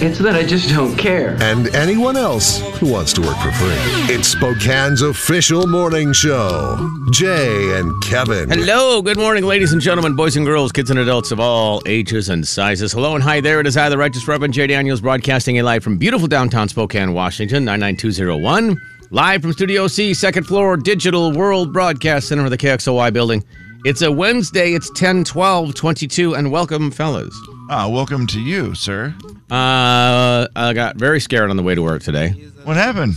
It's 0.00 0.18
that 0.20 0.36
I 0.36 0.44
just 0.44 0.68
don't 0.68 0.96
care. 0.96 1.36
and 1.40 1.74
anyone 1.74 2.16
else 2.16 2.60
who 2.78 2.86
wants 2.92 3.12
to 3.14 3.20
work 3.20 3.36
for 3.38 3.50
free. 3.52 4.14
It's 4.14 4.28
Spokane's 4.28 5.02
official 5.02 5.66
morning 5.66 6.12
show. 6.12 6.76
Jay 7.10 7.76
and 7.76 8.00
Kevin. 8.04 8.48
Hello, 8.48 9.02
good 9.02 9.16
morning, 9.16 9.44
ladies 9.44 9.72
and 9.72 9.82
gentlemen, 9.82 10.14
boys 10.14 10.36
and 10.36 10.46
girls, 10.46 10.70
kids 10.70 10.90
and 10.90 11.00
adults 11.00 11.32
of 11.32 11.40
all 11.40 11.82
ages 11.86 12.28
and 12.28 12.46
sizes. 12.46 12.92
Hello 12.92 13.16
and 13.16 13.24
hi 13.24 13.40
there. 13.40 13.58
It 13.58 13.66
is 13.66 13.76
I, 13.76 13.88
the 13.88 13.98
Righteous 13.98 14.28
Reverend 14.28 14.54
Jay 14.54 14.68
Daniels, 14.68 15.00
broadcasting 15.00 15.58
a 15.58 15.62
live 15.64 15.82
from 15.82 15.98
beautiful 15.98 16.28
downtown 16.28 16.68
Spokane, 16.68 17.12
Washington, 17.12 17.64
99201. 17.64 18.80
Live 19.10 19.42
from 19.42 19.52
Studio 19.52 19.88
C, 19.88 20.14
second 20.14 20.44
floor, 20.44 20.76
Digital 20.76 21.32
World 21.32 21.72
Broadcast 21.72 22.28
Center 22.28 22.44
of 22.44 22.50
the 22.50 22.58
KXLY 22.58 23.12
building. 23.12 23.42
It's 23.84 24.02
a 24.02 24.12
Wednesday, 24.12 24.74
it's 24.74 24.90
10 24.90 25.24
12 25.24 25.74
22, 25.74 26.36
and 26.36 26.52
welcome, 26.52 26.90
fellas. 26.92 27.36
Ah, 27.70 27.86
welcome 27.88 28.26
to 28.28 28.40
you, 28.40 28.74
sir. 28.74 29.14
Uh, 29.50 30.46
I 30.56 30.72
got 30.74 30.96
very 30.96 31.20
scared 31.20 31.50
on 31.50 31.56
the 31.56 31.62
way 31.62 31.74
to 31.74 31.82
work 31.82 32.02
today. 32.02 32.30
What 32.64 32.76
happened? 32.76 33.16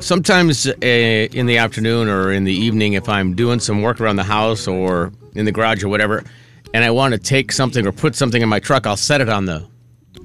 sometimes 0.00 0.66
uh, 0.66 0.72
in 0.82 1.46
the 1.46 1.56
afternoon 1.56 2.08
or 2.08 2.30
in 2.30 2.44
the 2.44 2.52
evening 2.52 2.92
if 2.92 3.08
i'm 3.08 3.32
doing 3.34 3.58
some 3.58 3.80
work 3.80 4.02
around 4.02 4.16
the 4.16 4.24
house 4.24 4.66
or 4.68 5.10
in 5.34 5.46
the 5.46 5.52
garage 5.52 5.82
or 5.82 5.88
whatever 5.88 6.22
and 6.74 6.84
i 6.84 6.90
want 6.90 7.14
to 7.14 7.18
take 7.18 7.50
something 7.50 7.86
or 7.86 7.92
put 7.92 8.14
something 8.14 8.42
in 8.42 8.48
my 8.48 8.58
truck 8.58 8.86
i'll 8.86 8.98
set 8.98 9.22
it 9.22 9.30
on 9.30 9.46
the 9.46 9.66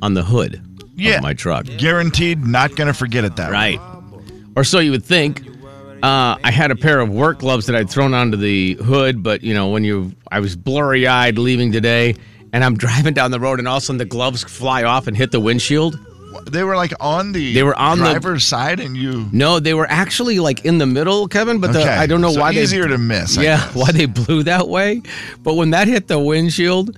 on 0.01 0.15
the 0.15 0.23
hood 0.23 0.61
Yeah. 0.95 1.17
of 1.17 1.21
my 1.23 1.33
truck 1.33 1.65
Guaranteed 1.77 2.43
not 2.45 2.75
going 2.75 2.87
to 2.87 2.93
forget 2.93 3.23
it 3.23 3.37
that 3.37 3.51
way. 3.51 3.77
right 3.77 3.79
or 4.57 4.65
so 4.65 4.79
you 4.79 4.91
would 4.91 5.05
think 5.05 5.47
uh, 6.03 6.35
i 6.43 6.51
had 6.51 6.71
a 6.71 6.75
pair 6.75 6.99
of 6.99 7.09
work 7.09 7.39
gloves 7.39 7.65
that 7.67 7.75
i'd 7.77 7.89
thrown 7.89 8.13
onto 8.13 8.35
the 8.37 8.73
hood 8.83 9.23
but 9.23 9.43
you 9.43 9.53
know 9.53 9.69
when 9.69 9.85
you 9.85 10.11
i 10.29 10.41
was 10.41 10.57
blurry-eyed 10.57 11.37
leaving 11.37 11.71
today 11.71 12.15
and 12.53 12.63
i'm 12.63 12.75
driving 12.85 13.13
down 13.13 13.31
the 13.31 13.39
road 13.39 13.59
and 13.59 13.67
all 13.67 13.77
of 13.77 13.83
a 13.83 13.85
sudden 13.85 13.97
the 13.97 14.05
gloves 14.05 14.43
fly 14.43 14.83
off 14.83 15.07
and 15.07 15.15
hit 15.17 15.31
the 15.31 15.39
windshield 15.39 15.97
They 16.51 16.63
were 16.63 16.75
like 16.75 16.93
on 16.99 17.31
the 17.31 17.53
They 17.53 17.63
were 17.63 17.75
on 17.77 17.97
the- 17.99 18.05
driver's 18.11 18.43
side 18.45 18.79
and 18.79 18.95
you 18.95 19.27
no 19.31 19.59
they 19.59 19.73
were 19.73 19.87
actually 19.89 20.39
like 20.39 20.63
in 20.65 20.77
the 20.77 20.85
middle 20.85 21.27
kevin 21.27 21.59
but 21.59 21.73
the, 21.73 21.83
i 21.83 22.05
don't 22.05 22.21
know 22.21 22.31
so 22.31 22.39
why 22.41 22.53
they 22.53 22.61
easier 22.63 22.87
to 22.87 22.97
miss, 22.97 23.37
I 23.37 23.43
yeah 23.43 23.57
guess. 23.57 23.75
why 23.75 23.91
they 23.91 24.05
blew 24.05 24.43
that 24.43 24.67
way 24.67 25.01
but 25.43 25.55
when 25.55 25.71
that 25.71 25.87
hit 25.87 26.07
the 26.07 26.19
windshield 26.19 26.97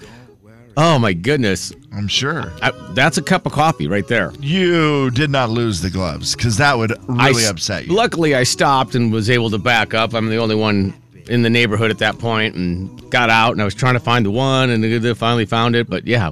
oh 0.77 0.97
my 0.99 1.13
goodness 1.13 1.73
I'm 1.93 2.07
sure. 2.07 2.53
I, 2.61 2.71
that's 2.93 3.17
a 3.17 3.21
cup 3.21 3.45
of 3.45 3.51
coffee 3.51 3.85
right 3.87 4.07
there 4.07 4.31
You 4.39 5.11
did 5.11 5.29
not 5.29 5.49
lose 5.49 5.81
the 5.81 5.89
gloves 5.89 6.35
cuz 6.37 6.55
that 6.57 6.77
would 6.77 6.93
I 7.09 7.27
really 7.29 7.43
s- 7.43 7.49
upset 7.49 7.87
you. 7.87 7.93
luckily 7.93 8.33
i 8.35 8.43
stopped 8.43 8.95
and 8.95 9.11
was 9.11 9.29
able 9.29 9.49
to 9.49 9.57
back 9.57 9.93
up 9.93 10.13
i'm 10.13 10.29
the 10.29 10.37
only 10.37 10.55
one 10.55 10.93
in 11.29 11.41
the 11.41 11.49
neighborhood 11.49 11.91
at 11.91 11.97
that 11.99 12.17
point 12.19 12.55
and 12.55 13.09
got 13.11 13.29
out 13.29 13.51
and 13.51 13.61
i 13.61 13.65
was 13.65 13.75
trying 13.75 13.93
to 13.93 13.99
find 13.99 14.25
the 14.25 14.31
one 14.31 14.69
and 14.69 14.83
they 14.83 15.13
finally 15.13 15.45
found 15.45 15.75
it 15.75 15.89
but 15.89 16.05
yeah 16.07 16.31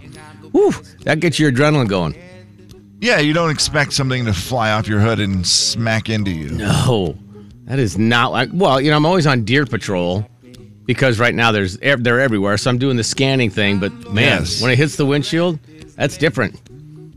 Whew, 0.52 0.72
that 1.04 1.20
gets 1.20 1.38
your 1.40 1.52
adrenaline 1.52 1.88
going 1.88 2.16
Yeah, 3.02 3.20
you 3.20 3.34
don't 3.34 3.52
expect 3.52 3.94
something 3.94 4.26
to 4.26 4.34
fly 4.34 4.72
off 4.72 4.88
your 4.88 5.00
hood 5.00 5.20
and 5.20 5.46
smack 5.48 6.10
into 6.10 6.32
you. 6.32 6.50
No, 6.50 7.16
that 7.66 7.80
is 7.80 7.98
not 7.98 8.32
like. 8.34 8.50
Well, 8.52 8.82
you 8.82 8.90
know, 8.92 8.98
I'm 8.98 9.06
always 9.06 9.26
on 9.28 9.46
deer 9.46 9.66
patrol 9.66 10.28
because 10.86 11.18
right 11.20 11.34
now 11.36 11.52
there's 11.54 11.78
they're 11.78 12.20
everywhere. 12.20 12.58
So 12.58 12.70
I'm 12.72 12.78
doing 12.80 12.98
the 12.98 13.04
scanning 13.06 13.50
thing. 13.52 13.80
But 13.80 13.94
man, 14.12 14.42
Yes. 14.42 14.60
when 14.62 14.72
it 14.72 14.78
hits 14.78 14.96
the 14.98 15.06
windshield, 15.06 15.60
that's 15.96 16.18
different. 16.18 16.60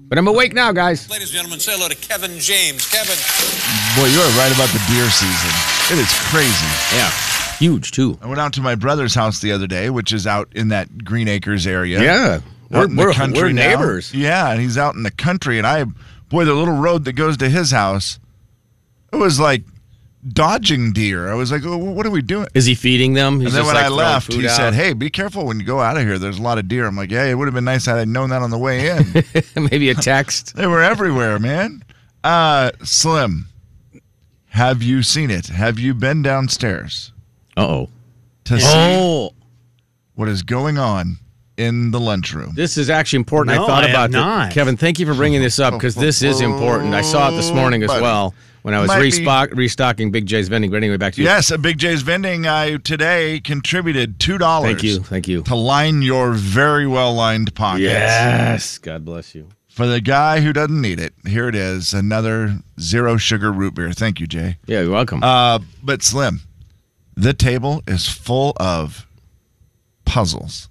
But 0.08 0.18
I'm 0.18 0.28
awake 0.28 0.52
now, 0.52 0.70
guys. 0.72 1.08
Ladies 1.10 1.30
and 1.30 1.36
gentlemen, 1.38 1.58
say 1.58 1.72
hello 1.72 1.88
to 1.88 1.96
Kevin 1.96 2.38
James. 2.38 2.86
Kevin. 2.86 3.16
Boy, 3.98 4.06
you 4.12 4.20
are 4.20 4.32
right 4.38 4.52
about 4.54 4.68
the 4.76 4.82
deer 4.92 5.08
season. 5.10 5.52
It 5.90 5.98
is 5.98 6.12
crazy. 6.30 6.70
Yeah, 6.94 7.10
huge 7.62 7.92
too. 7.92 8.18
I 8.20 8.26
went 8.26 8.40
out 8.40 8.52
to 8.54 8.60
my 8.60 8.74
brother's 8.74 9.14
house 9.14 9.40
the 9.40 9.52
other 9.52 9.66
day, 9.66 9.88
which 9.88 10.12
is 10.12 10.26
out 10.26 10.48
in 10.54 10.68
that 10.68 11.04
Green 11.04 11.28
Acres 11.28 11.66
area. 11.66 12.02
Yeah, 12.02 12.40
we're, 12.70 12.86
in 12.86 12.96
we're, 12.96 13.12
country 13.12 13.42
we're 13.42 13.52
now. 13.52 13.68
neighbors. 13.68 14.12
Yeah, 14.12 14.50
and 14.50 14.60
he's 14.60 14.76
out 14.76 14.94
in 14.94 15.04
the 15.04 15.10
country, 15.10 15.58
and 15.58 15.66
I, 15.66 15.84
boy, 16.28 16.44
the 16.44 16.54
little 16.54 16.76
road 16.76 17.04
that 17.04 17.12
goes 17.12 17.36
to 17.38 17.48
his 17.48 17.70
house, 17.70 18.18
it 19.12 19.16
was 19.16 19.38
like 19.38 19.62
dodging 20.26 20.92
deer. 20.92 21.30
I 21.30 21.34
was 21.34 21.52
like, 21.52 21.62
oh, 21.64 21.76
what 21.76 22.04
are 22.04 22.10
we 22.10 22.22
doing? 22.22 22.48
Is 22.54 22.66
he 22.66 22.74
feeding 22.74 23.14
them? 23.14 23.40
He's 23.40 23.46
and 23.46 23.54
then 23.54 23.60
just, 23.60 23.66
when 23.66 23.76
like, 23.76 23.84
I 23.84 23.94
left, 23.94 24.32
food 24.32 24.42
he 24.42 24.48
said, 24.48 24.74
"Hey, 24.74 24.92
be 24.92 25.10
careful 25.10 25.46
when 25.46 25.60
you 25.60 25.66
go 25.66 25.80
out 25.80 25.96
of 25.96 26.02
here. 26.02 26.18
There's 26.18 26.38
a 26.38 26.42
lot 26.42 26.58
of 26.58 26.66
deer." 26.66 26.86
I'm 26.86 26.96
like, 26.96 27.12
"Yeah, 27.12 27.24
it 27.26 27.34
would 27.34 27.46
have 27.46 27.54
been 27.54 27.64
nice 27.64 27.86
had 27.86 27.98
I 27.98 28.04
known 28.04 28.30
that 28.30 28.42
on 28.42 28.50
the 28.50 28.58
way 28.58 28.88
in. 28.88 29.24
maybe 29.70 29.90
a 29.90 29.94
text." 29.94 30.56
they 30.56 30.66
were 30.66 30.82
everywhere, 30.82 31.38
man." 31.38 31.84
Uh, 32.24 32.70
Slim, 32.82 33.46
have 34.48 34.82
you 34.82 35.02
seen 35.02 35.30
it? 35.30 35.46
Have 35.46 35.78
you 35.78 35.92
been 35.92 36.22
downstairs 36.22 37.12
Uh 37.56 37.60
oh. 37.66 37.88
to 38.44 38.60
see 38.60 38.66
Oh, 38.68 39.30
what 40.14 40.28
is 40.28 40.42
going 40.42 40.78
on 40.78 41.16
in 41.56 41.90
the 41.90 42.00
lunchroom? 42.00 42.52
this 42.54 42.76
is 42.78 42.88
actually 42.90 43.18
important. 43.18 43.56
No, 43.56 43.64
I 43.64 43.66
thought 43.66 43.84
I 43.84 43.88
about 43.88 44.10
that. 44.10 44.18
not. 44.18 44.52
Kevin, 44.52 44.76
thank 44.76 44.98
you 44.98 45.06
for 45.06 45.14
bringing 45.14 45.42
this 45.42 45.58
up 45.58 45.74
because 45.74 45.94
this 45.94 46.22
is 46.22 46.40
important. 46.40 46.94
I 46.94 47.02
saw 47.02 47.28
it 47.30 47.36
this 47.36 47.50
morning 47.50 47.82
as 47.82 47.88
But 47.88 48.02
well 48.02 48.34
when 48.62 48.74
I 48.74 48.80
was 48.80 48.88
might 48.88 48.98
be- 48.98 49.02
restock, 49.04 49.50
restocking 49.52 50.10
Big 50.10 50.24
J's 50.26 50.48
vending. 50.48 50.70
But 50.70 50.78
anyway, 50.78 50.96
back 50.96 51.14
to 51.14 51.20
you. 51.20 51.26
Yes, 51.26 51.50
a 51.50 51.58
Big 51.58 51.78
J's 51.78 52.02
vending. 52.02 52.46
I 52.46 52.76
today 52.78 53.40
contributed 53.40 54.18
two 54.18 54.38
dollars. 54.38 54.70
Thank 54.72 54.82
you. 54.82 54.98
Thank 55.02 55.28
you. 55.28 55.42
to 55.42 55.54
line 55.54 56.00
your 56.02 56.32
very 56.32 56.86
well 56.86 57.12
lined 57.14 57.54
pockets. 57.54 57.82
Yes. 57.82 58.78
God 58.78 59.04
bless 59.04 59.34
you. 59.34 59.48
For 59.68 59.86
the 59.86 60.00
guy 60.02 60.40
who 60.42 60.52
doesn't 60.52 60.80
need 60.80 61.00
it, 61.00 61.14
here 61.26 61.48
it 61.48 61.54
is 61.54 61.94
another 61.94 62.58
zero 62.78 63.16
sugar 63.16 63.50
root 63.50 63.74
beer. 63.74 63.90
Thank 63.92 64.20
you, 64.20 64.26
Jay. 64.26 64.58
Yeah, 64.66 64.82
you're 64.82 64.90
welcome. 64.92 65.22
Uh, 65.24 65.60
but 65.82 66.02
Slim, 66.02 66.40
the 67.14 67.32
table 67.34 67.82
is 67.86 68.08
full 68.08 68.52
of 68.58 69.06
puzzles. 70.04 70.68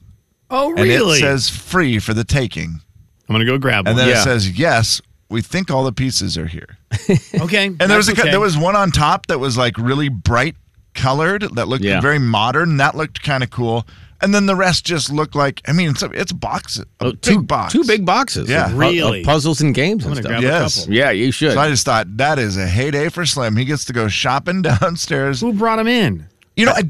Oh, 0.50 0.70
And 0.76 0.82
really? 0.84 1.18
it 1.18 1.22
says 1.22 1.50
free 1.50 2.00
for 2.00 2.14
the 2.14 2.24
taking. 2.24 2.82
I'm 3.30 3.34
gonna 3.34 3.46
go 3.46 3.58
grab 3.58 3.86
one. 3.86 3.92
And 3.92 4.00
then 4.00 4.10
Yeah. 4.10 4.20
it 4.20 4.24
says, 4.24 4.58
yes, 4.60 5.02
we 5.30 5.42
think 5.42 5.72
all 5.72 5.84
the 5.86 5.94
pieces 5.94 6.38
are 6.38 6.48
here. 6.48 6.78
okay. 7.40 7.68
And 7.68 7.80
there 7.80 7.98
was 7.98 8.10
a, 8.10 8.14
okay. 8.14 8.30
there 8.32 8.40
was 8.40 8.58
one 8.58 8.76
on 8.76 8.92
top 8.92 9.28
that 9.28 9.40
was 9.40 9.58
like 9.58 9.78
really 9.78 10.10
bright 10.10 10.56
colored 10.94 11.44
that 11.56 11.68
looked 11.70 11.84
Yeah. 11.86 12.02
very 12.02 12.20
modern. 12.20 12.78
That 12.78 12.98
looked 12.98 13.24
kind 13.24 13.44
of 13.44 13.50
cool. 13.50 13.88
And 14.24 14.36
then 14.36 14.46
the 14.46 14.56
rest 14.58 14.86
just 14.86 15.10
looked 15.10 15.34
like 15.36 15.62
I 15.66 15.72
mean 15.72 15.90
it's 15.92 16.04
a, 16.04 16.08
it's 16.12 16.32
a 16.34 16.36
box 16.36 16.78
a 16.78 16.86
Oh, 17.00 17.12
big 17.12 17.22
two, 17.22 17.42
box 17.44 17.72
Two 17.72 17.86
big 17.86 18.06
boxes. 18.06 18.50
Yeah. 18.50 18.66
of 18.66 18.78
Really? 18.78 19.22
of 19.22 19.26
puzzles 19.26 19.62
and 19.62 19.74
games 19.74 20.06
I'm 20.06 20.12
and 20.12 20.22
gonna 20.22 20.38
stuff. 20.40 20.42
grab 20.42 20.62
Yes. 20.64 20.88
a. 20.88 20.92
Yeah, 20.92 21.12
you 21.12 21.32
should. 21.32 21.54
So 21.54 21.60
I 21.62 21.70
just 21.70 21.86
thought 21.86 22.18
that 22.18 22.38
is 22.38 22.58
a 22.58 22.68
heyday 22.68 23.08
for 23.08 23.26
Slim. 23.26 23.56
He 23.56 23.64
gets 23.64 23.86
to 23.86 23.94
go 23.94 24.10
shopping 24.10 24.62
downstairs. 24.64 25.40
Who 25.40 25.54
brought 25.54 25.80
him 25.80 25.88
in? 25.88 26.28
You 26.62 26.68
know, 26.68 26.74
I 26.74 26.84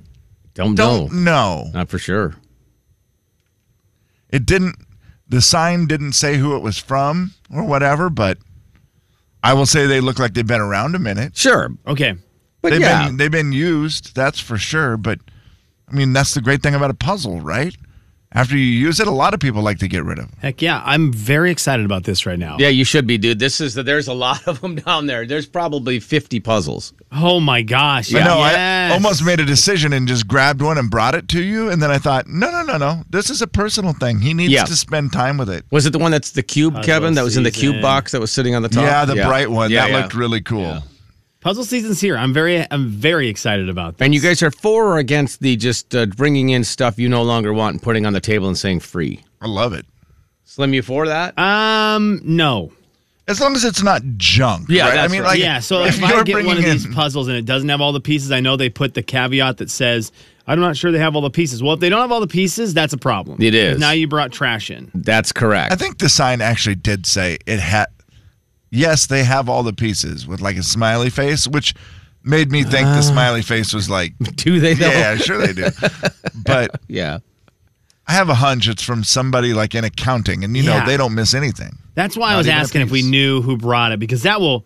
don't 0.53 0.75
don't 0.75 1.13
know. 1.13 1.63
know. 1.63 1.71
Not 1.73 1.89
for 1.89 1.97
sure. 1.97 2.35
It 4.29 4.45
didn't. 4.45 4.75
The 5.27 5.41
sign 5.41 5.85
didn't 5.85 6.13
say 6.13 6.35
who 6.35 6.55
it 6.57 6.59
was 6.61 6.77
from 6.77 7.31
or 7.49 7.63
whatever, 7.63 8.09
but 8.09 8.37
I 9.43 9.53
will 9.53 9.65
say 9.65 9.87
they 9.87 10.01
look 10.01 10.19
like 10.19 10.33
they've 10.33 10.45
been 10.45 10.59
around 10.59 10.95
a 10.95 10.99
minute. 10.99 11.37
Sure. 11.37 11.69
Okay. 11.87 12.15
But 12.61 12.71
they've 12.71 12.81
yeah. 12.81 13.07
been 13.07 13.17
they've 13.17 13.31
been 13.31 13.53
used, 13.53 14.13
that's 14.13 14.39
for 14.39 14.57
sure. 14.57 14.97
But 14.97 15.19
I 15.87 15.93
mean, 15.93 16.13
that's 16.13 16.33
the 16.33 16.41
great 16.41 16.61
thing 16.61 16.75
about 16.75 16.89
a 16.89 16.95
puzzle, 16.95 17.39
right? 17.39 17.75
After 18.33 18.55
you 18.57 18.63
use 18.63 19.01
it, 19.01 19.07
a 19.07 19.11
lot 19.11 19.33
of 19.33 19.41
people 19.41 19.61
like 19.61 19.79
to 19.79 19.89
get 19.89 20.05
rid 20.05 20.17
of 20.17 20.27
them. 20.29 20.37
Heck 20.41 20.61
yeah, 20.61 20.81
I'm 20.85 21.11
very 21.11 21.51
excited 21.51 21.85
about 21.85 22.05
this 22.05 22.25
right 22.25 22.39
now. 22.39 22.55
yeah, 22.59 22.69
you 22.69 22.85
should 22.85 23.05
be, 23.05 23.17
dude. 23.17 23.39
This 23.39 23.59
is 23.59 23.73
there's 23.75 24.07
a 24.07 24.13
lot 24.13 24.47
of 24.47 24.61
them 24.61 24.75
down 24.75 25.05
there. 25.07 25.25
There's 25.25 25.45
probably 25.45 25.99
50 25.99 26.39
puzzles. 26.39 26.93
Oh 27.11 27.41
my 27.41 27.61
gosh. 27.61 28.13
I 28.15 28.19
know. 28.23 28.37
Yes. 28.37 28.91
I 28.91 28.93
almost 28.93 29.25
made 29.25 29.41
a 29.41 29.45
decision 29.45 29.91
and 29.91 30.07
just 30.07 30.27
grabbed 30.29 30.61
one 30.61 30.77
and 30.77 30.89
brought 30.89 31.13
it 31.13 31.27
to 31.29 31.43
you, 31.43 31.69
and 31.69 31.81
then 31.83 31.91
I 31.91 31.97
thought, 31.97 32.27
no, 32.27 32.49
no, 32.51 32.63
no, 32.63 32.77
no. 32.77 33.03
This 33.09 33.29
is 33.29 33.41
a 33.41 33.47
personal 33.47 33.91
thing. 33.93 34.21
He 34.21 34.33
needs 34.33 34.53
Yeah. 34.53 34.63
to 34.63 34.75
spend 34.77 35.11
time 35.11 35.37
with 35.37 35.49
it. 35.49 35.65
Was 35.71 35.85
it 35.85 35.89
the 35.91 35.99
one 35.99 36.11
that's 36.11 36.31
the 36.31 36.43
cube, 36.43 36.75
Puzzle 36.75 36.85
Kevin? 36.85 37.13
That 37.15 37.23
was 37.23 37.35
in 37.35 37.43
the 37.43 37.51
cube 37.51 37.81
box 37.81 38.13
that 38.13 38.21
was 38.21 38.31
sitting 38.31 38.55
on 38.55 38.61
the 38.61 38.69
top? 38.69 38.83
Yeah, 38.83 39.03
the 39.03 39.15
bright 39.15 39.51
one 39.51 39.71
Yeah, 39.71 39.81
that 39.87 39.91
yeah. 39.91 39.97
looked 40.03 40.13
really 40.13 40.39
cool. 40.41 40.83
Puzzle 41.41 41.63
season's 41.63 41.99
here. 41.99 42.15
I'm 42.15 42.33
very 42.33 42.65
I'm 42.69 42.87
very 42.87 43.27
excited 43.27 43.67
about 43.67 43.97
this. 43.97 44.05
And 44.05 44.13
you 44.13 44.21
guys 44.21 44.43
are 44.43 44.51
for 44.51 44.93
or 44.93 44.97
against 44.99 45.39
the 45.41 45.55
just 45.55 45.95
uh, 45.95 46.05
bringing 46.05 46.49
in 46.49 46.63
stuff 46.63 46.99
you 46.99 47.09
no 47.09 47.23
longer 47.23 47.51
want 47.51 47.73
and 47.73 47.81
putting 47.81 48.05
on 48.05 48.13
the 48.13 48.21
table 48.21 48.47
and 48.47 48.55
saying 48.55 48.81
free? 48.81 49.23
I 49.41 49.47
love 49.47 49.73
it. 49.73 49.87
Slim, 50.45 50.73
you 50.75 50.83
for 50.83 51.07
that? 51.07 51.37
Um 51.39 52.21
no. 52.23 52.71
As 53.27 53.39
long 53.41 53.55
as 53.55 53.65
it's 53.65 53.81
not 53.81 54.03
junk. 54.17 54.67
Yeah, 54.69 54.89
right? 54.89 54.99
I 54.99 55.07
mean, 55.07 55.21
right. 55.21 55.29
like, 55.29 55.39
yeah, 55.39 55.59
so 55.59 55.83
if 55.83 55.97
if, 55.97 56.03
I 56.03 56.13
you're 56.13 56.23
get 56.23 56.33
one 56.33 56.41
of 56.41 56.45
bringing 56.53 56.63
these 56.73 56.85
in- 56.85 56.93
puzzles 56.93 57.27
and 57.27 57.37
it 57.37 57.45
doesn't 57.45 57.69
have 57.69 57.81
all 57.81 57.93
the 57.93 58.01
pieces, 58.01 58.31
I 58.31 58.39
know 58.39 58.55
they 58.55 58.69
put 58.69 58.93
the 58.93 59.01
caveat 59.01 59.57
that 59.57 59.71
says, 59.71 60.11
I'm 60.45 60.59
not 60.59 60.77
sure 60.77 60.91
they 60.91 60.99
have 60.99 61.15
all 61.15 61.21
the 61.21 61.29
pieces. 61.29 61.63
Well, 61.63 61.73
if 61.73 61.79
they 61.79 61.89
don't 61.89 62.01
have 62.01 62.11
all 62.11 62.19
the 62.19 62.27
pieces, 62.27 62.73
that's 62.73 62.93
a 62.93 62.97
problem. 62.97 63.41
It 63.41 63.55
is. 63.55 63.79
Now 63.79 63.91
you 63.91 64.07
brought 64.07 64.31
trash 64.31 64.69
in. 64.69 64.91
That's 64.93 65.31
correct. 65.31 65.71
I 65.71 65.75
think 65.75 65.99
the 65.99 66.09
sign 66.09 66.41
actually 66.41 66.75
did 66.75 67.05
say 67.07 67.39
it 67.47 67.59
had. 67.59 67.87
Yes, 68.71 69.05
they 69.05 69.23
have 69.25 69.49
all 69.49 69.63
the 69.63 69.73
pieces 69.73 70.25
with 70.25 70.41
like 70.41 70.55
a 70.57 70.63
smiley 70.63 71.09
face, 71.09 71.47
which 71.47 71.73
made 72.23 72.51
me 72.51 72.63
think 72.63 72.87
Ah. 72.87 72.95
the 72.95 73.01
smiley 73.01 73.41
face 73.41 73.73
was 73.73 73.89
like, 73.89 74.13
Do 74.35 74.59
they 74.59 74.73
though? 74.73 74.87
yeah, 74.89 75.15
sure 75.17 75.45
they 75.45 75.53
do. 75.53 75.67
But 76.45 76.79
Yeah. 76.87 77.19
I 78.07 78.13
have 78.13 78.29
a 78.29 78.33
hunch 78.35 78.67
it's 78.67 78.83
from 78.83 79.03
somebody 79.03 79.53
like 79.53 79.75
in 79.75 79.83
accounting, 79.83 80.43
and 80.43 80.55
you 80.57 80.63
know 80.63 80.75
Yeah. 80.77 80.85
they 80.85 80.97
don't 80.97 81.13
miss 81.15 81.33
anything. 81.33 81.77
That's 81.95 82.17
why 82.17 82.29
I 82.29 82.31
Not 82.31 82.37
was 82.39 82.47
even 82.47 82.57
a 82.57 82.61
asking 82.61 82.81
if 82.81 82.91
we 82.91 83.01
piece. 83.01 83.09
knew 83.09 83.41
who 83.41 83.57
brought 83.57 83.91
it 83.91 83.99
because 83.99 84.23
that 84.23 84.39
will 84.41 84.65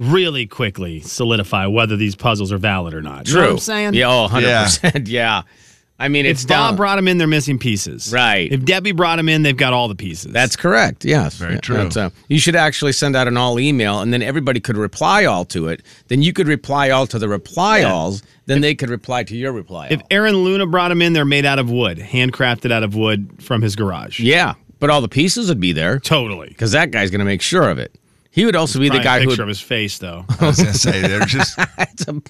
really 0.00 0.46
quickly 0.46 1.00
solidify 1.00 1.66
whether 1.66 1.96
these 1.96 2.16
puzzles 2.16 2.50
are 2.52 2.58
valid 2.58 2.92
or 2.94 3.02
not. 3.02 3.28
You 3.28 3.34
know 3.34 3.40
what 3.42 3.50
I'm 3.50 3.58
saying? 3.58 3.94
Yeah, 3.94 4.08
oh, 4.10 4.28
100%. 4.28 5.06
Yeah. 5.08 5.42
I 5.98 6.08
mean, 6.08 6.26
it's 6.26 6.42
If 6.42 6.48
Bob 6.48 6.70
down. 6.72 6.76
brought 6.76 6.96
them 6.96 7.06
in, 7.06 7.18
they're 7.18 7.28
missing 7.28 7.56
pieces. 7.58 8.12
Right. 8.12 8.50
If 8.50 8.64
Debbie 8.64 8.90
brought 8.92 9.16
them 9.16 9.28
in, 9.28 9.42
they've 9.42 9.56
got 9.56 9.72
all 9.72 9.86
the 9.86 9.94
pieces. 9.94 10.32
That's 10.32 10.56
correct. 10.56 11.04
Yes. 11.04 11.36
Very 11.36 11.54
Yeah, 11.54 11.60
true. 11.60 11.76
that's, 11.76 11.96
uh, 11.96 12.10
you 12.28 12.40
should 12.40 12.56
actually 12.56 12.90
send 12.92 13.14
out 13.14 13.28
an 13.28 13.36
all 13.36 13.60
email 13.60 14.00
and 14.00 14.12
then 14.12 14.20
everybody 14.20 14.58
could 14.58 14.76
reply 14.76 15.24
all 15.24 15.44
to 15.46 15.68
it. 15.68 15.82
Then 16.08 16.20
you 16.20 16.32
could 16.32 16.48
reply 16.48 16.90
all 16.90 17.06
to 17.06 17.18
the 17.18 17.28
reply 17.28 17.78
Yeah. 17.78 17.92
alls. 17.92 18.22
Then 18.46 18.60
they 18.60 18.74
could 18.74 18.90
reply 18.90 19.22
to 19.22 19.36
your 19.36 19.52
reply 19.52 19.86
if 19.90 20.00
all. 20.00 20.06
Aaron 20.10 20.36
Luna 20.38 20.66
brought 20.66 20.88
them 20.88 21.00
in, 21.00 21.12
they're 21.12 21.24
made 21.24 21.46
out 21.46 21.58
of 21.60 21.70
wood, 21.70 21.98
handcrafted 21.98 22.72
out 22.72 22.82
of 22.82 22.94
wood 22.96 23.30
from 23.40 23.62
his 23.62 23.76
garage. 23.76 24.18
Yeah. 24.20 24.54
But 24.80 24.90
all 24.90 25.00
the 25.00 25.08
pieces 25.08 25.48
would 25.48 25.60
be 25.60 25.72
there 25.72 26.00
Totally. 26.00 26.48
because 26.48 26.72
that 26.72 26.90
guy's 26.90 27.10
going 27.10 27.20
to 27.20 27.24
make 27.24 27.40
sure 27.40 27.70
of 27.70 27.78
it. 27.78 27.94
He 28.32 28.44
would 28.44 28.56
also 28.56 28.80
be 28.80 28.86
the 28.88 28.94
Probably 28.98 29.00
a 29.00 29.04
guy 29.04 29.20
who 29.20 29.26
picture 29.28 29.42
would, 29.42 29.42
of 29.44 29.48
his 29.48 29.60
face, 29.60 29.98
though. 29.98 30.24
I 30.40 30.46
was 30.48 30.56
gonna 30.58 30.74
say 30.74 31.00
they're 31.02 31.20
just 31.24 31.56
it's 31.78 32.04
a 32.08 32.20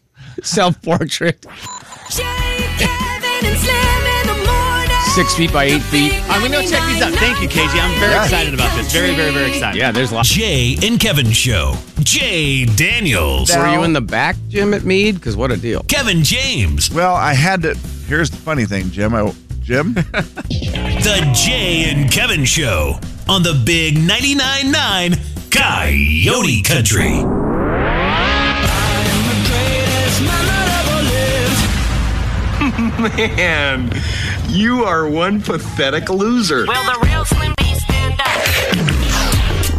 self 0.42 0.80
portrait, 0.82 1.46
six 5.14 5.34
feet 5.34 5.52
by 5.52 5.64
eight 5.64 5.82
feet. 5.82 6.12
I'm 6.28 6.40
going 6.40 6.52
to 6.52 6.68
check 6.68 6.82
these 6.86 7.00
out. 7.02 7.12
Thank 7.14 7.40
you, 7.40 7.48
KJ. 7.48 7.78
I'm 7.80 7.98
very 8.00 8.12
Yeah. 8.12 8.24
excited 8.24 8.54
about 8.54 8.76
this. 8.76 8.92
Very, 8.92 9.14
very, 9.14 9.32
very 9.32 9.50
excited. 9.50 9.78
Yeah, 9.78 9.92
there's 9.92 10.10
lots. 10.12 10.28
Jay 10.28 10.76
and 10.82 10.98
Kevin 10.98 11.30
Show. 11.30 11.76
Jay 12.00 12.64
Daniels. 12.64 13.54
Were 13.56 13.68
you 13.72 13.82
in 13.84 13.92
the 13.92 14.00
back, 14.00 14.36
Jim, 14.48 14.74
at 14.74 14.84
Mead? 14.84 15.14
Because 15.16 15.36
what 15.36 15.50
a 15.52 15.56
deal. 15.56 15.82
Kevin 15.88 16.22
James. 16.24 16.90
well. 16.90 17.14
I 17.14 17.34
had 17.34 17.62
to. 17.62 17.74
Here's 18.08 18.30
the 18.30 18.36
funny 18.36 18.64
thing, 18.64 18.90
Jim. 18.90 19.14
I, 19.14 19.32
Jim, 19.62 19.94
The 20.48 21.30
Jay 21.34 21.90
and 21.90 22.10
Kevin 22.10 22.44
Show 22.44 22.98
on 23.28 23.42
the 23.42 23.54
Big 23.64 23.94
99.9 23.96 24.70
9 24.72 25.14
Coyote 25.50 26.62
Country. 26.62 27.22
Man, 32.64 33.90
you 34.48 34.84
are 34.84 35.08
one 35.08 35.40
pathetic 35.40 36.08
loser. 36.08 36.66
Will 36.66 36.84
the 36.84 36.98
real 37.02 37.24
Slim 37.24 37.54
B 37.58 37.64
stand 37.74 38.14
up? 38.20 38.26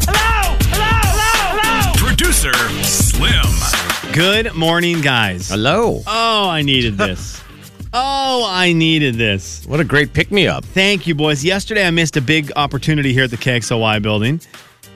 Hello, 0.07 0.57
hello, 0.71 0.99
hello, 1.03 1.59
hello. 1.61 2.07
Producer 2.07 2.53
Slim. 2.83 4.13
Good 4.13 4.53
morning, 4.55 5.01
guys. 5.01 5.49
Hello. 5.49 6.01
Oh, 6.07 6.49
I 6.49 6.61
needed 6.61 6.97
this. 6.97 7.41
Oh, 7.97 8.45
I 8.45 8.73
needed 8.73 9.15
this. 9.15 9.65
What 9.65 9.79
a 9.79 9.85
great 9.85 10.11
pick 10.11 10.29
me 10.29 10.49
up. 10.49 10.65
Thank 10.65 11.07
you, 11.07 11.15
boys. 11.15 11.45
Yesterday, 11.45 11.87
I 11.87 11.91
missed 11.91 12.17
a 12.17 12.21
big 12.21 12.51
opportunity 12.57 13.13
here 13.13 13.23
at 13.23 13.29
the 13.31 13.37
KXLY 13.37 14.01
building. 14.01 14.41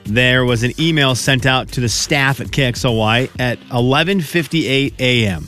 There 0.04 0.44
was 0.44 0.64
an 0.64 0.72
email 0.78 1.14
sent 1.14 1.46
out 1.46 1.68
to 1.68 1.80
the 1.80 1.88
staff 1.88 2.42
at 2.42 2.48
KXLY 2.48 3.30
at 3.40 3.58
11:58 3.70 5.00
a.m. 5.00 5.46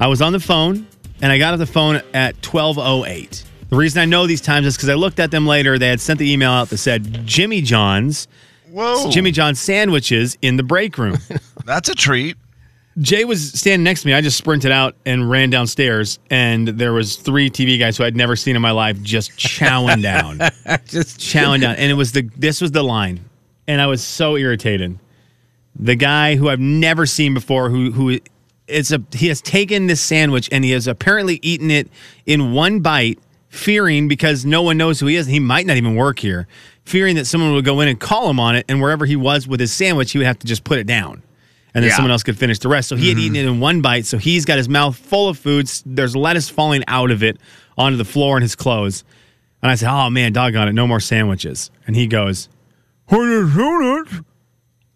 I 0.00 0.08
was 0.08 0.20
on 0.20 0.32
the 0.32 0.40
phone, 0.40 0.88
and 1.20 1.32
I 1.32 1.38
got 1.38 1.54
off 1.54 1.58
the 1.58 1.66
phone 1.66 2.02
at 2.14 2.40
12:08. 2.42 3.44
The 3.68 3.76
reason 3.76 4.00
I 4.00 4.04
know 4.04 4.26
these 4.26 4.40
times 4.40 4.66
is 4.66 4.76
because 4.76 4.88
I 4.88 4.94
looked 4.94 5.18
at 5.18 5.30
them 5.30 5.46
later. 5.46 5.78
They 5.78 5.88
had 5.88 6.00
sent 6.00 6.18
the 6.18 6.30
email 6.30 6.50
out 6.50 6.68
that 6.70 6.78
said 6.78 7.26
Jimmy 7.26 7.62
John's 7.62 8.28
whoa, 8.70 9.10
Jimmy 9.10 9.32
John's 9.32 9.60
sandwiches 9.60 10.38
in 10.42 10.56
the 10.56 10.62
break 10.62 10.98
room. 10.98 11.18
that's 11.64 11.88
a 11.88 11.94
treat. 11.94 12.36
Jay 12.98 13.26
was 13.26 13.52
standing 13.52 13.84
next 13.84 14.02
to 14.02 14.08
me. 14.08 14.14
I 14.14 14.22
just 14.22 14.38
sprinted 14.38 14.72
out 14.72 14.96
and 15.04 15.28
ran 15.28 15.50
downstairs, 15.50 16.18
and 16.30 16.68
there 16.68 16.94
was 16.94 17.16
three 17.16 17.50
TV 17.50 17.78
guys 17.78 17.98
who 17.98 18.04
I'd 18.04 18.16
never 18.16 18.36
seen 18.36 18.56
in 18.56 18.62
my 18.62 18.70
life 18.70 19.02
just 19.02 19.32
chowing 19.38 20.02
down, 20.02 20.38
Just 20.86 21.18
chowing 21.20 21.60
down. 21.60 21.76
And 21.76 21.90
it 21.90 21.94
was 21.94 22.12
the 22.12 22.22
this 22.36 22.60
was 22.60 22.70
the 22.72 22.82
line, 22.82 23.20
and 23.66 23.80
I 23.80 23.86
was 23.86 24.02
so 24.02 24.36
irritated. 24.36 24.98
The 25.78 25.94
guy 25.94 26.36
who 26.36 26.48
I've 26.48 26.60
never 26.60 27.04
seen 27.04 27.34
before, 27.34 27.68
who 27.68 27.90
who 27.90 28.18
it's 28.68 28.90
a 28.92 29.02
he 29.12 29.28
has 29.28 29.40
taken 29.40 29.86
this 29.86 30.00
sandwich 30.00 30.48
and 30.52 30.64
he 30.64 30.72
has 30.72 30.86
apparently 30.86 31.38
eaten 31.42 31.70
it 31.70 31.88
in 32.24 32.52
one 32.52 32.80
bite, 32.80 33.18
fearing 33.48 34.08
because 34.08 34.44
no 34.44 34.62
one 34.62 34.76
knows 34.76 35.00
who 35.00 35.06
he 35.06 35.16
is. 35.16 35.26
He 35.26 35.40
might 35.40 35.66
not 35.66 35.76
even 35.76 35.94
work 35.94 36.18
here, 36.18 36.46
fearing 36.84 37.16
that 37.16 37.26
someone 37.26 37.52
would 37.54 37.64
go 37.64 37.80
in 37.80 37.88
and 37.88 37.98
call 37.98 38.28
him 38.28 38.40
on 38.40 38.56
it, 38.56 38.64
and 38.68 38.80
wherever 38.80 39.06
he 39.06 39.16
was 39.16 39.46
with 39.46 39.60
his 39.60 39.72
sandwich, 39.72 40.12
he 40.12 40.18
would 40.18 40.26
have 40.26 40.38
to 40.40 40.46
just 40.46 40.64
put 40.64 40.78
it 40.78 40.86
down 40.86 41.22
and 41.76 41.82
then 41.82 41.90
Yeah. 41.90 41.96
someone 41.96 42.10
else 42.10 42.22
could 42.22 42.38
finish 42.38 42.58
the 42.58 42.70
rest. 42.70 42.88
So 42.88 42.96
he 42.96 43.10
had 43.10 43.18
eaten 43.18 43.34
mm-hmm. 43.34 43.48
it 43.48 43.52
in 43.52 43.60
one 43.60 43.82
bite. 43.82 44.06
So 44.06 44.16
he's 44.16 44.46
got 44.46 44.56
his 44.56 44.66
mouth 44.66 44.96
full 44.96 45.28
of 45.28 45.38
foods. 45.38 45.82
There's 45.84 46.16
lettuce 46.16 46.48
falling 46.48 46.82
out 46.88 47.10
of 47.10 47.22
it 47.22 47.36
onto 47.76 47.98
the 47.98 48.04
floor 48.04 48.38
in 48.38 48.42
his 48.42 48.56
clothes. 48.56 49.04
And 49.60 49.70
I 49.70 49.74
said, 49.74 49.90
"Oh 49.90 50.08
man, 50.08 50.32
doggone 50.32 50.68
it, 50.68 50.72
no 50.72 50.86
more 50.86 51.00
sandwiches." 51.00 51.70
And 51.86 51.94
he 51.94 52.06
goes, 52.06 52.48
"What 53.08 53.28
is 53.28 53.54
donuts? 53.54 54.12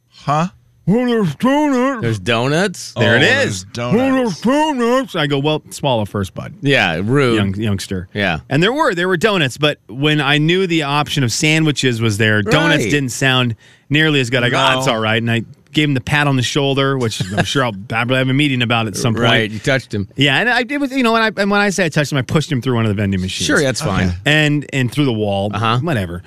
Huh? 0.09 0.49
What 0.87 1.09
is 1.09 1.35
donuts? 1.37 2.03
There's 2.03 2.19
donuts. 2.19 2.93
There 2.95 3.17
it 3.17 3.23
Oh, 3.23 3.41
is. 3.43 3.65
there's 3.75 3.93
What 3.93 3.97
donuts. 3.99 4.41
donuts?" 4.41 5.17
I 5.17 5.27
go, 5.29 5.39
"Well, 5.39 5.63
swallow 5.71 6.05
first, 6.05 6.35
bud." 6.35 6.55
Yeah, 6.63 7.01
rude. 7.05 7.37
Young 7.37 7.55
youngster. 7.55 8.09
Yeah. 8.13 8.41
And 8.49 8.63
there 8.63 8.73
were 8.73 8.95
there 8.95 9.07
were 9.07 9.17
donuts, 9.17 9.57
but 9.59 9.79
when 9.89 10.21
I 10.21 10.39
knew 10.39 10.67
the 10.67 10.83
option 10.83 11.23
of 11.23 11.33
sandwiches 11.33 12.01
was 12.01 12.19
there, 12.19 12.43
donuts 12.43 12.83
Right. 12.85 12.91
didn't 12.91 13.11
sound 13.11 13.55
nearly 13.89 14.21
as 14.21 14.31
good. 14.31 14.43
I 14.43 14.49
go, 14.51 14.57
"Ah, 14.59 14.73
No. 14.73 14.79
it's 14.79 14.89
all 14.89 14.99
right," 14.99 15.21
and 15.23 15.31
I 15.31 15.43
gave 15.73 15.89
him 15.89 15.95
the 15.95 16.01
pat 16.01 16.27
on 16.27 16.35
the 16.35 16.43
shoulder, 16.43 16.99
which 16.99 17.23
I'm 17.37 17.45
sure 17.45 17.65
I'll 17.65 17.75
probably 17.87 18.17
have 18.17 18.29
a 18.29 18.33
meeting 18.35 18.61
about 18.61 18.89
at 18.89 18.97
some 18.97 19.15
point. 19.15 19.23
Right, 19.25 19.51
you 19.51 19.61
touched 19.61 19.95
him. 19.95 20.09
Yeah, 20.17 20.39
and 20.41 20.49
I 20.49 20.65
it 20.69 20.81
was 20.81 20.91
you 20.91 21.05
know, 21.05 21.15
and, 21.15 21.25
I, 21.39 21.41
and 21.43 21.51
when 21.51 21.61
I 21.61 21.71
say 21.71 21.85
I 21.85 21.89
touched 21.89 22.11
him, 22.11 22.19
I 22.19 22.23
pushed 22.23 22.51
him 22.51 22.61
through 22.61 22.75
one 22.75 22.85
of 22.85 22.89
the 22.89 22.95
vending 23.01 23.21
machines. 23.21 23.47
Sure, 23.47 23.61
that's 23.61 23.81
fine. 23.83 24.13
and 24.27 24.67
and 24.73 24.91
through 24.91 25.05
the 25.05 25.13
wall, 25.13 25.51
Uh-huh. 25.55 25.79
whatever. 25.81 26.23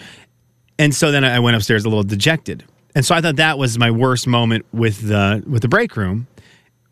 And 0.80 0.96
so 0.96 1.12
then 1.12 1.26
I 1.26 1.40
went 1.40 1.58
upstairs 1.58 1.84
a 1.86 1.90
little 1.90 2.04
dejected, 2.04 2.64
and 2.96 3.06
so 3.06 3.16
I 3.16 3.22
thought 3.22 3.38
that 3.38 3.58
was 3.58 3.78
my 3.78 3.92
worst 3.92 4.28
moment 4.28 4.66
with 4.74 5.02
the 5.08 5.44
with 5.48 5.62
the 5.62 5.68
break 5.68 5.96
room. 5.98 6.28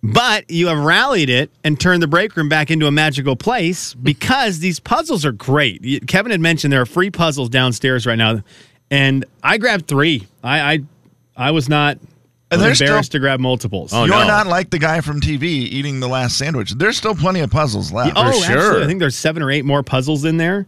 But 0.03 0.49
you 0.49 0.67
have 0.67 0.79
rallied 0.79 1.29
it 1.29 1.51
and 1.63 1.79
turned 1.79 2.01
the 2.01 2.07
break 2.07 2.35
room 2.35 2.49
back 2.49 2.71
into 2.71 2.87
a 2.87 2.91
magical 2.91 3.35
place 3.35 3.93
because 4.01 4.57
these 4.59 4.79
puzzles 4.79 5.25
are 5.25 5.31
great. 5.31 6.07
Kevin 6.07 6.31
had 6.31 6.41
mentioned 6.41 6.73
there 6.73 6.81
are 6.81 6.87
free 6.87 7.11
puzzles 7.11 7.49
downstairs 7.49 8.07
right 8.07 8.17
now, 8.17 8.41
and 8.89 9.25
I 9.43 9.57
grabbed 9.59 9.87
three. 9.87 10.27
I 10.43 10.59
I, 10.73 10.79
I 11.37 11.51
was 11.51 11.69
not 11.69 11.99
And 12.49 12.59
there's 12.59 12.81
embarrassed 12.81 13.11
still- 13.11 13.19
to 13.19 13.21
grab 13.21 13.39
multiples. 13.39 13.93
Oh, 13.93 14.05
You're 14.05 14.15
no. 14.15 14.25
not 14.27 14.47
like 14.47 14.71
the 14.71 14.79
guy 14.79 15.01
from 15.01 15.21
TV 15.21 15.43
eating 15.43 15.99
the 15.99 16.07
last 16.09 16.35
sandwich. 16.35 16.71
There's 16.71 16.97
still 16.97 17.13
plenty 17.15 17.41
of 17.41 17.51
puzzles 17.51 17.91
left. 17.91 18.13
Oh, 18.15 18.31
sure. 18.41 18.57
absolutely. 18.57 18.83
I 18.83 18.87
think 18.87 18.99
there's 19.01 19.15
seven 19.15 19.43
or 19.43 19.51
eight 19.51 19.65
more 19.65 19.83
puzzles 19.83 20.25
in 20.25 20.37
there. 20.37 20.65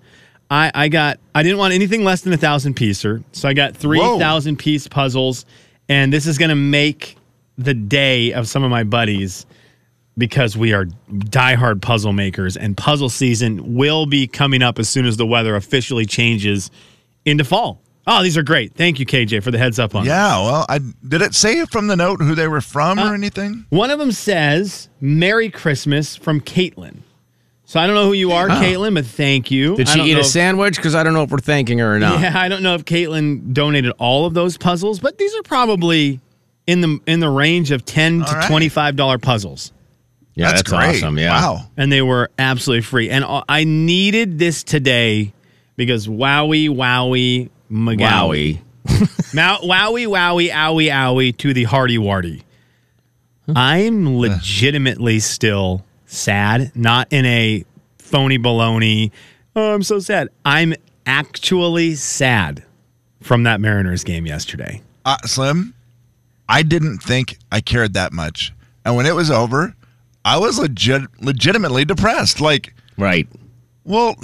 I, 0.51 0.71
I 0.73 0.87
got 0.89 1.19
I 1.33 1.41
didn't 1.43 1.57
want 1.57 1.73
anything 1.73 2.03
less 2.03 2.21
than 2.21 2.33
a 2.33 2.37
thousand 2.37 2.75
piecer, 2.75 3.23
so 3.31 3.49
I 3.49 3.53
got 3.53 3.75
three 3.75 3.99
thousand 4.19 4.57
piece 4.57 4.87
puzzles, 4.87 5.45
and 5.89 6.11
this 6.13 6.27
is 6.27 6.37
going 6.37 6.49
to 6.49 6.55
make 6.55 7.17
the 7.57 7.73
day 7.73 8.33
of 8.33 8.47
some 8.47 8.63
of 8.63 8.69
my 8.71 8.83
buddies 8.83 9.45
because 10.17 10.55
we 10.55 10.73
are 10.73 10.85
diehard 11.09 11.81
puzzle 11.81 12.13
makers, 12.13 12.55
and 12.55 12.77
puzzle 12.77 13.09
season 13.09 13.75
will 13.75 14.05
be 14.05 14.27
coming 14.27 14.61
up 14.61 14.77
as 14.77 14.87
soon 14.89 15.05
as 15.05 15.17
the 15.17 15.25
weather 15.25 15.55
officially 15.55 16.05
changes 16.05 16.69
into 17.25 17.43
fall. 17.43 17.81
Oh, 18.05 18.21
these 18.21 18.37
are 18.37 18.43
great! 18.43 18.75
Thank 18.75 18.99
you, 18.99 19.05
KJ, 19.05 19.41
for 19.43 19.49
the 19.49 19.57
heads 19.57 19.79
up 19.79 19.95
on. 19.95 20.05
Yeah, 20.05 20.39
well, 20.43 20.65
I 20.67 20.79
did 21.07 21.21
it 21.21 21.33
say 21.33 21.65
from 21.65 21.87
the 21.87 21.95
note 21.95 22.21
who 22.21 22.35
they 22.35 22.47
were 22.49 22.61
from 22.61 22.99
Uh, 22.99 23.09
or 23.11 23.13
anything? 23.15 23.65
One 23.69 23.89
of 23.89 23.97
them 23.97 24.11
says 24.11 24.89
"Merry 24.99 25.49
Christmas" 25.49 26.15
from 26.15 26.41
Caitlin. 26.41 26.97
So 27.73 27.79
I 27.79 27.87
don't 27.87 27.95
know 27.95 28.05
who 28.05 28.13
you 28.13 28.33
are, 28.33 28.49
Caitlin, 28.49 28.93
but 28.93 29.03
thank 29.03 29.49
you. 29.49 29.75
Did 29.75 29.89
she 29.89 29.99
eat 30.01 30.15
a 30.15 30.19
if- 30.19 30.27
sandwich? 30.27 30.75
Because 30.75 30.93
I 30.93 31.01
don't 31.01 31.13
know 31.13 31.23
if 31.23 31.31
we're 31.31 31.39
thanking 31.39 31.79
her 31.79 31.95
or 31.95 31.97
not. 31.97 32.21
Yeah, 32.21 32.37
I 32.39 32.47
don't 32.47 32.61
know 32.61 32.75
if 32.75 32.85
Caitlin 32.85 33.51
donated 33.51 33.93
all 33.97 34.27
of 34.27 34.35
those 34.35 34.59
puzzles, 34.59 34.99
but 34.99 35.17
these 35.17 35.33
are 35.33 35.41
probably 35.41 36.19
in 36.67 36.81
the 36.81 36.99
in 37.07 37.19
the 37.19 37.31
range 37.31 37.71
of 37.71 37.83
ten 37.83 38.19
to 38.19 38.27
All 38.27 38.33
right. 38.35 38.47
twenty 38.47 38.69
five 38.69 38.95
dollar 38.95 39.17
puzzles, 39.17 39.71
Yeah, 40.35 40.51
that's, 40.51 40.61
great. 40.61 40.97
awesome. 40.97 41.17
Yeah. 41.17 41.31
Wow. 41.31 41.61
and 41.75 41.91
they 41.91 42.03
were 42.03 42.29
absolutely 42.37 42.83
free. 42.83 43.09
And 43.09 43.23
uh, 43.23 43.41
I 43.49 43.63
needed 43.63 44.37
this 44.37 44.63
today 44.63 45.33
because 45.75 46.07
wowie 46.07 46.69
wowie 46.69 47.49
Wowie. 47.71 48.59
magawi, 48.91 49.27
wowie 49.33 50.07
wowie 50.07 50.51
owie 50.51 50.91
owie 50.91 51.35
to 51.37 51.55
the 51.55 51.63
hardy 51.63 51.97
warty. 51.97 52.43
I'm 53.55 54.15
legitimately 54.19 55.19
still 55.21 55.83
sad, 56.13 56.71
not 56.75 57.07
in 57.11 57.25
a 57.25 57.65
phony 57.97 58.37
baloney. 58.37 59.11
Oh, 59.55 59.73
I'm 59.73 59.83
so 59.83 59.99
sad. 59.99 60.29
I'm 60.45 60.73
actually 61.05 61.95
sad 61.95 62.63
from 63.21 63.43
that 63.43 63.59
Mariners 63.61 64.03
game 64.03 64.25
yesterday. 64.25 64.81
Uh, 65.05 65.17
Slim, 65.25 65.73
I 66.47 66.63
didn't 66.63 66.99
think 66.99 67.37
I 67.51 67.61
cared 67.61 67.93
that 67.93 68.13
much. 68.13 68.53
And 68.85 68.95
when 68.95 69.05
it 69.05 69.15
was 69.15 69.29
over, 69.31 69.75
I 70.25 70.37
was 70.37 70.59
legit, 70.59 71.01
legitimately 71.21 71.85
depressed. 71.85 72.41
Like, 72.41 72.73
Right. 72.97 73.27
well, 73.83 74.15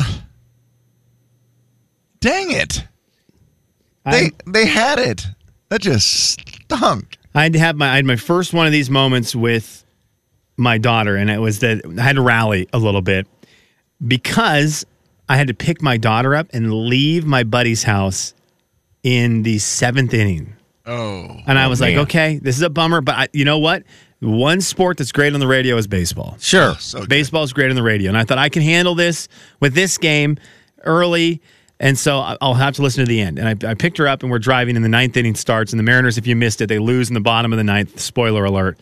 dang 2.19 2.51
it. 2.51 2.83
They 4.05 4.25
I, 4.27 4.31
they 4.47 4.65
had 4.65 4.99
it. 4.99 5.27
That 5.69 5.81
just 5.81 6.07
stunk. 6.09 7.17
I 7.35 7.43
had 7.43 7.53
to 7.53 7.59
have 7.59 7.75
my 7.75 7.89
I 7.91 7.95
had 7.97 8.05
my 8.05 8.15
first 8.15 8.53
one 8.53 8.65
of 8.65 8.71
these 8.71 8.89
moments 8.89 9.35
with 9.35 9.83
my 10.59 10.77
daughter, 10.77 11.15
and 11.15 11.29
it 11.29 11.39
was 11.39 11.59
that 11.59 11.81
I 11.97 12.01
had 12.01 12.17
to 12.17 12.21
rally 12.21 12.67
a 12.73 12.77
little 12.77 13.01
bit 13.01 13.27
because 14.05 14.85
I 15.27 15.37
had 15.37 15.47
to 15.47 15.53
pick 15.53 15.81
my 15.81 15.97
daughter 15.97 16.35
up 16.35 16.47
and 16.53 16.73
leave 16.73 17.25
my 17.25 17.43
buddy's 17.43 17.83
house 17.83 18.33
in 19.03 19.43
the 19.43 19.59
seventh 19.59 20.13
inning. 20.13 20.55
Oh. 20.85 21.37
And 21.45 21.59
I 21.59 21.65
oh, 21.65 21.69
was 21.69 21.79
like, 21.79 21.95
man. 21.95 22.03
okay, 22.05 22.39
this 22.39 22.55
is 22.55 22.61
a 22.63 22.69
bummer, 22.69 23.01
but 23.01 23.15
I, 23.15 23.27
you 23.31 23.45
know 23.45 23.59
what? 23.59 23.83
One 24.21 24.59
sport 24.59 24.97
that's 24.97 25.11
great 25.11 25.33
on 25.33 25.39
the 25.39 25.47
radio 25.47 25.77
is 25.77 25.87
baseball. 25.87 26.35
Sure. 26.39 26.71
Oh, 26.71 26.77
so. 26.79 27.05
Baseball 27.05 27.43
is 27.43 27.53
great 27.53 27.69
on 27.69 27.75
the 27.75 27.83
radio. 27.83 28.09
And 28.09 28.17
I 28.17 28.23
thought 28.23 28.37
I 28.37 28.49
can 28.49 28.63
handle 28.63 28.95
this 28.95 29.29
with 29.59 29.75
this 29.75 29.97
game 29.97 30.37
early. 30.83 31.41
And 31.79 31.97
so 31.97 32.19
I- 32.19 32.37
I'll 32.41 32.55
have 32.55 32.75
to 32.75 32.81
listen 32.81 33.05
to 33.05 33.07
the 33.07 33.21
end. 33.21 33.39
And 33.39 33.47
I, 33.47 33.69
I 33.69 33.73
picked 33.75 33.97
her 33.99 34.07
up, 34.07 34.23
and 34.23 34.31
we're 34.31 34.39
driving, 34.39 34.75
and 34.75 34.83
the 34.83 34.89
ninth 34.89 35.15
inning 35.15 35.35
starts. 35.35 35.71
And 35.71 35.79
the 35.79 35.83
Mariners, 35.83 36.17
if 36.17 36.27
you 36.27 36.35
missed 36.35 36.59
it, 36.59 36.67
they 36.67 36.79
lose 36.79 37.07
in 37.07 37.13
the 37.13 37.21
bottom 37.21 37.53
of 37.53 37.57
the 37.57 37.63
ninth. 37.63 37.99
Spoiler 37.99 38.43
alert. 38.43 38.77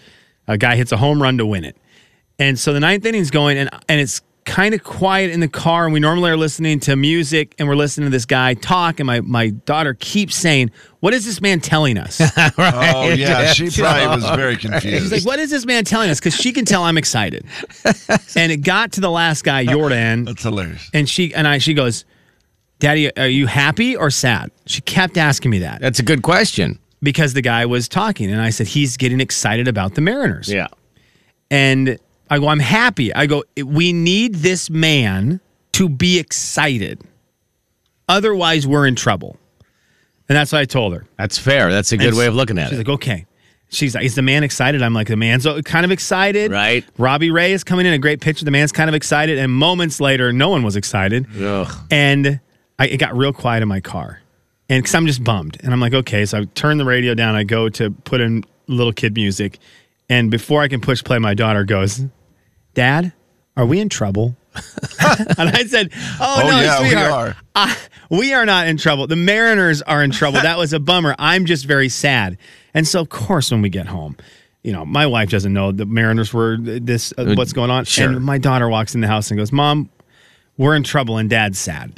A 0.48 0.58
guy 0.58 0.75
hits 0.75 0.92
a 0.92 0.98
home 0.98 1.22
run 1.22 1.38
to 1.38 1.46
win 1.46 1.63
it. 1.66 1.75
And 2.39 2.58
so 2.58 2.74
the 2.74 2.80
ninth 2.80 3.06
inning's 3.06 3.32
going, 3.32 3.58
and, 3.58 3.70
and 3.89 4.00
it's 4.00 4.22
kind 4.46 4.74
of 4.74 4.82
quiet 4.84 5.30
in 5.32 5.42
the 5.42 5.48
car. 5.48 5.86
And 5.86 5.94
we 5.94 6.00
normally 6.00 6.30
are 6.32 6.38
listening 6.38 6.80
to 6.82 6.96
music, 6.96 7.54
and 7.60 7.68
we're 7.68 7.75
listening 7.75 8.06
to 8.06 8.12
this 8.12 8.25
guy 8.25 8.54
talk. 8.54 9.00
And 9.00 9.08
my, 9.08 9.22
my 9.22 9.50
daughter 9.50 9.94
keeps 9.96 10.36
saying, 10.36 10.72
What 11.01 11.13
is 11.13 11.25
this 11.25 11.42
man 11.42 11.60
telling 11.60 11.98
us? 11.98 12.22
Oh, 12.60 13.10
yeah. 13.10 13.51
She 13.54 13.70
probably 13.82 14.08
was 14.08 14.24
very 14.36 14.56
confused. 14.56 15.04
She's 15.04 15.12
like, 15.12 15.25
"What 15.25 15.39
is 15.39 15.50
this 15.50 15.66
man 15.66 15.84
telling 15.84 16.10
us?" 16.10 16.20
Because 16.20 16.36
she 16.36 16.51
can 16.54 16.66
tell 16.66 16.84
I'm 16.84 16.98
excited. 16.98 17.46
and 18.36 18.51
it 18.51 18.58
got 18.58 18.94
to 18.94 19.01
the 19.01 19.10
last 19.12 19.44
guy, 19.44 19.66
Yordan, 19.66 20.25
That's 20.25 20.44
hilarious. 20.44 20.89
and 20.94 21.10
she 21.10 21.34
and 21.34 21.48
I. 21.48 21.58
She 21.60 21.74
goes, 21.74 22.06
"Daddy, 22.80 23.16
are 23.18 23.27
you 23.27 23.48
happy 23.48 23.96
or 23.96 24.10
sad?" 24.10 24.51
She 24.66 24.82
kept 24.82 25.18
asking 25.18 25.51
me 25.51 25.60
that 25.60 25.82
That's 25.82 26.00
a 26.00 26.04
good 26.04 26.22
question. 26.24 26.80
Because 27.01 27.34
the 27.34 27.42
guy 27.42 27.66
was 27.66 27.88
talking, 27.88 28.32
and 28.32 28.42
I 28.42 28.50
said 28.50 28.68
he's 28.68 28.98
getting 28.98 29.20
excited 29.20 29.68
about 29.68 29.96
the 29.96 30.01
Mariners. 30.01 30.51
Yeah. 30.51 30.68
And 31.51 31.98
I 32.30 32.39
go, 32.39 32.48
"I'm 32.48 32.60
happy." 32.60 33.13
I 33.13 33.25
go, 33.25 33.44
"We 33.63 33.94
need 33.94 34.36
this 34.36 34.70
man 34.70 35.39
to 35.74 35.88
be 35.89 36.20
excited, 36.20 37.01
otherwise 38.10 38.68
we're 38.68 38.88
in 38.88 38.96
trouble." 38.96 39.38
And 40.30 40.36
that's 40.36 40.51
what 40.51 40.60
I 40.60 40.66
told 40.66 40.94
her. 40.94 41.06
That's 41.18 41.38
fair. 41.38 41.72
That's 41.72 41.92
a 41.94 41.98
good 41.98 42.10
And 42.10 42.18
way 42.18 42.25
of 42.27 42.36
looking 42.36 42.58
at 42.58 42.70
She's 42.70 42.80
it. 42.80 42.88
like, 42.88 42.96
okay. 42.96 43.25
She's 43.70 43.96
like, 43.96 44.04
is 44.04 44.16
the 44.16 44.22
man 44.22 44.44
excited? 44.44 44.82
I'm 44.82 44.94
like, 44.94 45.08
the 45.08 45.16
man's 45.16 45.48
kind 45.63 45.86
of 45.86 45.92
excited. 45.92 46.51
Right. 46.51 46.84
Robbie 46.98 47.32
Ray 47.32 47.54
is 47.54 47.63
coming 47.63 47.86
in, 47.86 47.94
a 47.94 47.98
great 47.98 48.20
picture. 48.20 48.44
The 48.44 48.51
man's 48.51 48.74
kind 48.74 48.89
of 48.89 48.94
excited. 48.94 49.38
And 49.38 49.50
moments 49.54 50.01
later, 50.01 50.34
no 50.34 50.50
one 50.50 50.63
was 50.63 50.75
excited. 50.75 51.27
Ugh. 51.42 51.74
And 51.92 52.42
I, 52.77 52.88
it 52.88 52.98
got 52.98 53.16
real 53.16 53.32
quiet 53.32 53.62
in 53.62 53.70
my 53.70 53.80
car. 53.80 54.22
And 54.69 54.83
because 54.83 54.95
I'm 54.95 55.07
just 55.07 55.24
bummed. 55.24 55.57
And 55.63 55.71
I'm 55.74 55.79
like, 55.79 55.93
okay. 55.93 56.25
So 56.25 56.39
I 56.39 56.43
turn 56.55 56.77
the 56.77 56.86
radio 56.86 57.13
down. 57.13 57.36
I 57.36 57.43
go 57.43 57.69
to 57.69 57.91
put 57.91 58.19
in 58.21 58.43
little 58.67 58.93
kid 58.93 59.13
music. 59.15 59.59
And 60.09 60.29
before 60.31 60.62
I 60.62 60.67
can 60.67 60.81
push 60.81 61.03
play, 61.03 61.19
my 61.19 61.33
daughter 61.33 61.63
goes, 61.63 62.01
Dad, 62.74 63.13
are 63.55 63.65
we 63.65 63.79
in 63.79 63.89
trouble? 63.89 64.36
and 65.38 65.50
I 65.50 65.63
said, 65.65 65.91
Oh, 66.19 66.41
Oh, 66.43 66.47
no, 66.47 66.59
yeah, 66.62 66.81
we 66.81 66.95
are. 66.95 67.36
Uh, 67.55 67.75
we 68.09 68.33
are 68.33 68.45
not 68.45 68.67
in 68.67 68.77
trouble. 68.77 69.07
The 69.07 69.15
Mariners 69.15 69.81
are 69.83 70.03
in 70.03 70.12
trouble. 70.12 70.41
That 70.41 70.57
was 70.57 70.74
a 70.74 70.79
bummer. 70.79 71.15
I'm 71.19 71.45
just 71.45 71.65
very 71.65 71.89
sad. 71.89 72.38
And 72.74 72.88
so, 72.88 73.01
of 73.01 73.09
course, 73.09 73.51
when 73.51 73.62
we 73.62 73.69
get 73.69 73.86
home, 73.88 74.17
you 74.63 74.71
know, 74.74 74.86
my 74.86 75.05
wife 75.05 75.29
doesn't 75.29 75.53
know 75.53 75.71
the 75.71 75.86
Mariners 75.86 76.33
were 76.33 76.57
this, 76.59 77.13
uh, 77.17 77.33
what's 77.36 77.53
going 77.53 77.69
on. 77.71 77.86
sure. 77.86 78.09
And 78.09 78.24
my 78.24 78.38
daughter 78.38 78.67
walks 78.67 78.95
in 78.95 79.01
the 79.01 79.07
house 79.07 79.29
and 79.31 79.38
goes, 79.38 79.51
Mom, 79.51 79.89
we're 80.57 80.75
in 80.75 80.83
trouble 80.83 81.17
and 81.17 81.29
dad's 81.29 81.59
sad. 81.59 81.93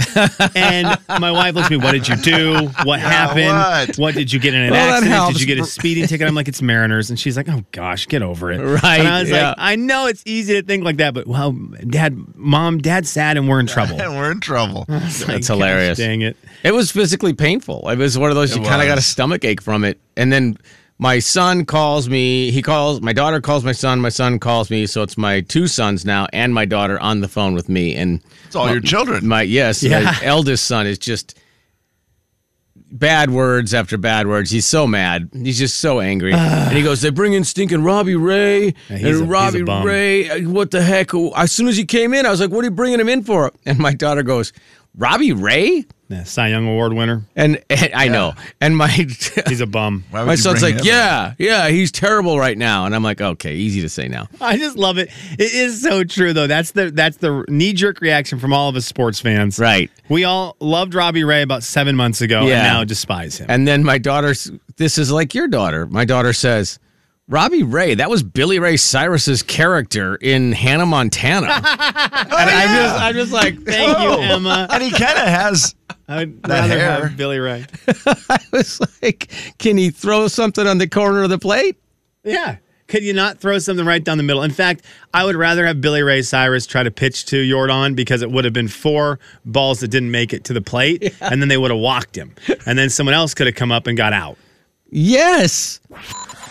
and 0.55 0.97
my 1.07 1.31
wife 1.31 1.55
looks 1.55 1.67
at 1.67 1.71
me, 1.71 1.77
What 1.77 1.93
did 1.93 2.07
you 2.07 2.15
do? 2.17 2.67
What 2.83 2.99
happened? 2.99 3.95
what? 3.97 4.15
did 4.15 4.33
you 4.33 4.39
get 4.39 4.53
in 4.53 4.61
an 4.61 4.71
Well, 4.71 4.95
accident? 4.95 5.31
Did 5.33 5.41
you 5.41 5.47
get 5.47 5.59
a 5.59 5.65
speeding 5.65 6.07
ticket? 6.07 6.27
I'm 6.27 6.35
like, 6.35 6.47
It's 6.47 6.61
Mariners. 6.61 7.09
And 7.09 7.19
she's 7.19 7.37
like, 7.37 7.47
Oh 7.49 7.63
gosh, 7.71 8.07
get 8.07 8.21
over 8.21 8.51
it. 8.51 8.59
Right, 8.59 8.99
And 8.99 9.07
I 9.07 9.21
was 9.21 9.29
yeah. 9.29 9.49
like, 9.49 9.55
I 9.59 9.75
know 9.75 10.07
it's 10.07 10.23
easy 10.25 10.53
to 10.59 10.61
think 10.65 10.83
like 10.83 10.97
that, 10.97 11.13
but 11.13 11.25
well, 11.27 11.51
dad, 11.87 12.17
mom, 12.35 12.79
dad's 12.79 13.09
sad 13.09 13.37
and 13.37 13.47
we're 13.47 13.59
in 13.59 13.67
trouble. 13.75 14.01
And 14.01 14.17
we're 14.17 14.31
in 14.31 14.39
trouble. 14.41 14.85
It's 14.89 15.21
like, 15.21 15.27
That's 15.35 15.47
hilarious. 15.47 15.97
gosh, 15.97 16.05
Dang 16.05 16.21
it. 16.21 16.35
It 16.63 16.73
was 16.73 16.91
physically 16.91 17.33
painful. 17.33 17.89
It 17.89 17.97
was 17.97 18.17
one 18.17 18.29
of 18.29 18.35
those 18.35 18.51
It 18.55 18.59
you 18.59 18.65
kind 18.65 18.81
of 18.81 18.87
got 18.87 18.97
a 18.97 19.01
stomach 19.01 19.45
ache 19.45 19.61
from 19.61 19.83
it. 19.85 19.99
And 20.17 20.33
then 20.33 20.57
my 21.01 21.19
son 21.19 21.63
calls 21.65 22.09
me. 22.09 22.51
He 22.51 22.61
calls 22.61 23.01
my 23.01 23.13
daughter 23.13 23.39
calls 23.41 23.63
my 23.63 23.71
son. 23.71 23.99
My 24.01 24.09
son 24.09 24.37
calls 24.37 24.69
me. 24.69 24.85
So 24.85 25.01
it's 25.01 25.17
my 25.17 25.41
two 25.41 25.65
sons 25.67 26.05
now 26.05 26.27
and 26.33 26.53
my 26.53 26.65
daughter 26.65 26.99
on 26.99 27.21
the 27.21 27.27
phone 27.29 27.53
with 27.53 27.69
me. 27.69 27.95
And 27.95 28.21
It's 28.45 28.55
all 28.55 28.69
your 28.69 28.81
children. 28.81 29.25
my 29.27 29.41
yes, 29.43 29.81
Yeah. 29.81 30.01
my 30.01 30.19
eldest 30.23 30.65
son 30.65 30.85
is 30.87 30.97
just 30.99 31.37
bad 32.91 33.29
words 33.29 33.73
after 33.73 33.97
bad 33.97 34.27
words. 34.27 34.49
He's 34.51 34.65
so 34.65 34.87
mad. 34.87 35.29
He's 35.33 35.57
just 35.59 35.77
so 35.77 35.99
angry. 35.99 36.33
and 36.33 36.75
he 36.75 36.83
goes, 36.83 37.01
"They 37.01 37.11
bring 37.11 37.33
in 37.33 37.43
stinking 37.43 37.83
Robbie 37.83 38.15
Ray 38.15 38.65
Yeah, 38.65 38.71
he's 38.89 38.91
a- 38.91 38.97
he's 38.97 39.15
and 39.19 39.23
a 39.25 39.27
Robbie. 39.27 39.63
Ray. 39.63 40.29
uh, 40.29 40.49
What 40.49 40.71
the 40.71 40.81
heck? 40.81 41.11
As 41.35 41.51
soon 41.51 41.67
as 41.67 41.77
he 41.77 41.85
came 41.85 42.13
in, 42.13 42.25
I 42.25 42.31
was 42.31 42.39
like, 42.41 42.49
"What 42.49 42.61
are 42.61 42.63
you 42.65 42.71
bringing 42.71 42.99
him 42.99 43.07
in 43.09 43.23
for?" 43.23 43.51
And 43.65 43.77
my 43.79 43.93
daughter 43.93 44.23
goes, 44.23 44.51
"Robbie 44.97 45.33
Ray." 45.33 45.85
Yeah, 46.09 46.23
Cy 46.23 46.47
Young 46.47 46.67
Award 46.67 46.93
winner. 46.93 47.23
And, 47.35 47.63
and 47.69 47.91
I 47.93 48.07
know. 48.07 48.33
And 48.59 48.75
my 48.75 48.87
He's 49.47 49.61
a 49.61 49.67
bum. 49.67 50.03
Why 50.09 50.21
would 50.21 50.25
my 50.25 50.31
you 50.33 50.37
son's 50.37 50.61
bring 50.61 50.73
like, 50.73 50.81
him? 50.83 50.87
"Yeah, 50.87 51.33
yeah, 51.37 51.69
he's 51.69 51.91
terrible 51.91 52.39
right 52.39 52.57
now." 52.57 52.85
And 52.87 52.95
I'm 52.95 53.03
like, 53.03 53.21
"Okay, 53.21 53.53
easy 53.53 53.81
to 53.81 53.89
say 53.89 54.07
now." 54.07 54.27
I 54.41 54.57
just 54.57 54.75
love 54.75 54.97
it. 54.97 55.09
It 55.33 55.53
is 55.53 55.83
so 55.83 56.03
true 56.03 56.33
though. 56.33 56.47
That's 56.47 56.71
the 56.71 56.89
that's 56.89 57.17
the 57.17 57.45
knee 57.47 57.73
jerk 57.73 58.01
reaction 58.01 58.39
from 58.39 58.53
all 58.53 58.69
of 58.69 58.75
us 58.75 58.87
sports 58.87 59.19
fans. 59.19 59.59
Right. 59.59 59.91
We 60.09 60.23
all 60.23 60.55
loved 60.59 60.95
Robbie 60.95 61.23
Ray 61.23 61.43
about 61.43 61.61
seven 61.61 61.95
months 61.95 62.21
ago 62.21 62.41
Yeah. 62.47 62.55
and 62.55 62.63
now 62.63 62.83
despise 62.83 63.37
him. 63.37 63.45
And 63.47 63.67
then 63.67 63.83
my 63.83 63.99
daughter's 63.99 64.51
this 64.77 64.97
is 64.97 65.11
like 65.11 65.35
your 65.35 65.47
daughter. 65.47 65.85
My 65.85 66.05
daughter 66.05 66.33
says, 66.33 66.79
Robbie 67.29 67.61
Ray, 67.63 67.93
that 67.95 68.09
was 68.09 68.23
Billy 68.23 68.57
Ray 68.59 68.75
Cyrus's 68.75 69.43
character 69.43 70.15
in 70.15 70.51
Hannah 70.51 70.85
Montana. 70.87 71.47
Oh, 72.31 72.37
and 72.37 72.49
I'm 72.49 72.67
just 72.75 73.01
I'm 73.01 73.15
just 73.15 73.31
like, 73.31 73.61
Thank 73.63 73.97
you, 73.99 74.09
Emma. 74.21 74.67
And 74.71 74.83
he 74.83 74.89
kind 74.91 75.17
of 75.17 75.25
has. 75.27 75.75
I'd 76.07 76.41
That 76.43 76.49
rather 76.61 76.67
hair. 76.79 77.07
have 77.07 77.17
Billy 77.17 77.39
Ray. 77.39 77.65
I 78.29 78.39
was 78.51 78.79
like, 79.01 79.31
can 79.57 79.77
he 79.77 79.89
throw 79.89 80.27
something 80.27 80.65
on 80.67 80.77
the 80.79 80.87
corner 80.87 81.23
of 81.23 81.29
the 81.29 81.37
plate? 81.39 81.77
Yeah. 82.23 82.57
Could 82.87 83.03
you 83.03 83.13
not 83.13 83.37
throw 83.39 83.59
something 83.59 83.85
right 83.85 84.03
down 84.03 84.17
the 84.17 84.23
middle? 84.23 84.41
In 84.43 84.51
fact, 84.51 84.83
I 85.13 85.23
would 85.25 85.35
rather 85.35 85.65
have 85.67 85.81
Billy 85.81 86.01
Ray 86.01 86.21
Cyrus 86.23 86.65
try 86.65 86.81
to 86.83 86.91
pitch 86.91 87.25
to 87.27 87.35
Yordan 87.37 87.95
because 87.95 88.21
it 88.21 88.31
would 88.31 88.45
have 88.45 88.53
been 88.53 88.67
four 88.67 89.19
balls 89.45 89.79
that 89.81 89.89
didn't 89.89 90.11
make 90.11 90.33
it 90.33 90.43
to 90.45 90.53
the 90.53 90.61
plate, 90.61 91.13
and 91.21 91.41
then 91.41 91.49
they 91.49 91.57
would 91.57 91.71
have 91.71 91.79
walked 91.79 92.15
him. 92.17 92.33
And 92.65 92.77
then 92.79 92.89
someone 92.89 93.13
else 93.13 93.33
could 93.35 93.45
have 93.47 93.55
come 93.55 93.71
up 93.71 93.85
and 93.87 93.95
got 93.97 94.13
out. 94.13 94.37
Yes. 94.89 95.79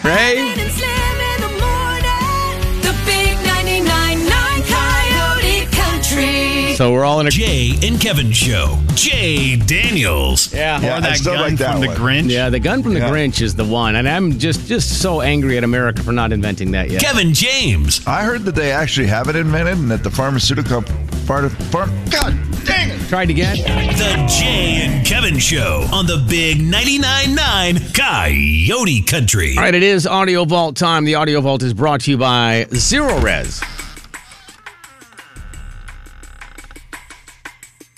Ray. 0.04 0.38
and 0.38 0.70
Slim 0.70 0.90
in 0.90 1.40
the 1.40 1.48
morning. 1.60 2.80
The 2.82 2.94
big 3.04 3.36
99.9 3.38 4.64
Coyote 4.68 5.66
Country. 5.74 6.74
So 6.76 6.92
we're 6.92 7.04
all 7.04 7.20
in 7.20 7.26
a 7.26 7.30
Jay 7.30 7.74
and 7.82 8.00
Kevin 8.00 8.30
Show. 8.32 8.78
Jay 8.94 9.56
Daniels. 9.56 10.52
yeah. 10.54 10.80
Yeah, 10.80 10.98
or 10.98 11.00
that 11.00 11.22
gun 11.24 11.40
like 11.40 11.56
that 11.58 11.72
from 11.72 11.80
the. 11.80 11.88
Grinch. 11.88 12.30
Yeah, 12.30 12.48
the 12.50 12.60
gun 12.60 12.82
from 12.82 12.94
the 12.94 13.00
Yeah. 13.00 13.10
Grinch 13.10 13.40
is 13.42 13.54
the 13.56 13.64
one, 13.64 13.96
and 13.96 14.08
I'm 14.08 14.38
just 14.38 14.66
just 14.66 15.00
so 15.02 15.20
angry 15.20 15.56
at 15.58 15.64
America 15.64 16.02
for 16.02 16.12
not 16.12 16.32
inventing 16.32 16.70
that 16.72 16.90
yet. 16.90 17.02
Kevin 17.02 17.34
James. 17.34 18.06
I 18.06 18.22
heard 18.22 18.44
that 18.44 18.54
they 18.54 18.70
actually 18.72 19.08
have 19.08 19.28
it 19.28 19.36
invented 19.36 19.78
and 19.78 19.90
that 19.90 20.04
the 20.04 20.10
pharmaceutical 20.10 20.82
part 21.26 21.44
of 21.44 21.52
farm. 21.70 21.90
God 22.10 22.34
dang 22.68 22.90
it! 22.90 23.08
Tried 23.08 23.30
again. 23.30 23.56
The 23.56 24.26
Jay 24.28 24.82
and 24.86 25.04
Kevin 25.04 25.38
Show 25.38 25.86
on 25.92 26.06
the 26.06 26.24
Big 26.28 26.58
99.9 26.58 27.34
9 27.34 27.92
Coyote 27.94 29.02
Country. 29.02 29.54
All 29.56 29.64
right, 29.64 29.74
it 29.74 29.82
is 29.82 30.06
Audio 30.06 30.44
Vault 30.44 30.76
time. 30.76 31.04
The 31.04 31.14
Audio 31.14 31.40
Vault 31.40 31.62
is 31.62 31.74
brought 31.74 32.02
to 32.02 32.10
you 32.10 32.18
by 32.18 32.66
Zerorez. 32.70 33.62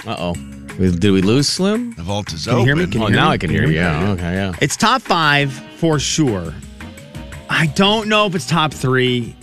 Uh 0.06 0.16
oh. 0.18 0.34
Did 0.78 1.10
we 1.10 1.20
lose 1.20 1.46
Slim? 1.46 1.92
The 1.92 2.02
vault 2.02 2.32
is 2.32 2.46
Can 2.46 2.60
you 2.60 2.64
hear 2.64 2.76
me? 2.76 2.86
Can 2.86 3.02
oh, 3.02 3.08
you 3.08 3.12
hear 3.12 3.20
now 3.20 3.28
me? 3.28 3.34
I 3.34 3.38
can 3.38 3.50
hear 3.50 3.66
you. 3.66 3.74
Yeah. 3.74 4.10
Okay. 4.12 4.32
Yeah. 4.32 4.54
It's 4.62 4.76
top 4.76 5.02
five 5.02 5.52
for 5.76 5.98
sure. 5.98 6.54
I 7.50 7.66
don't 7.66 8.08
know 8.08 8.26
if 8.26 8.34
it's 8.34 8.46
top 8.46 8.72
three. 8.72 9.36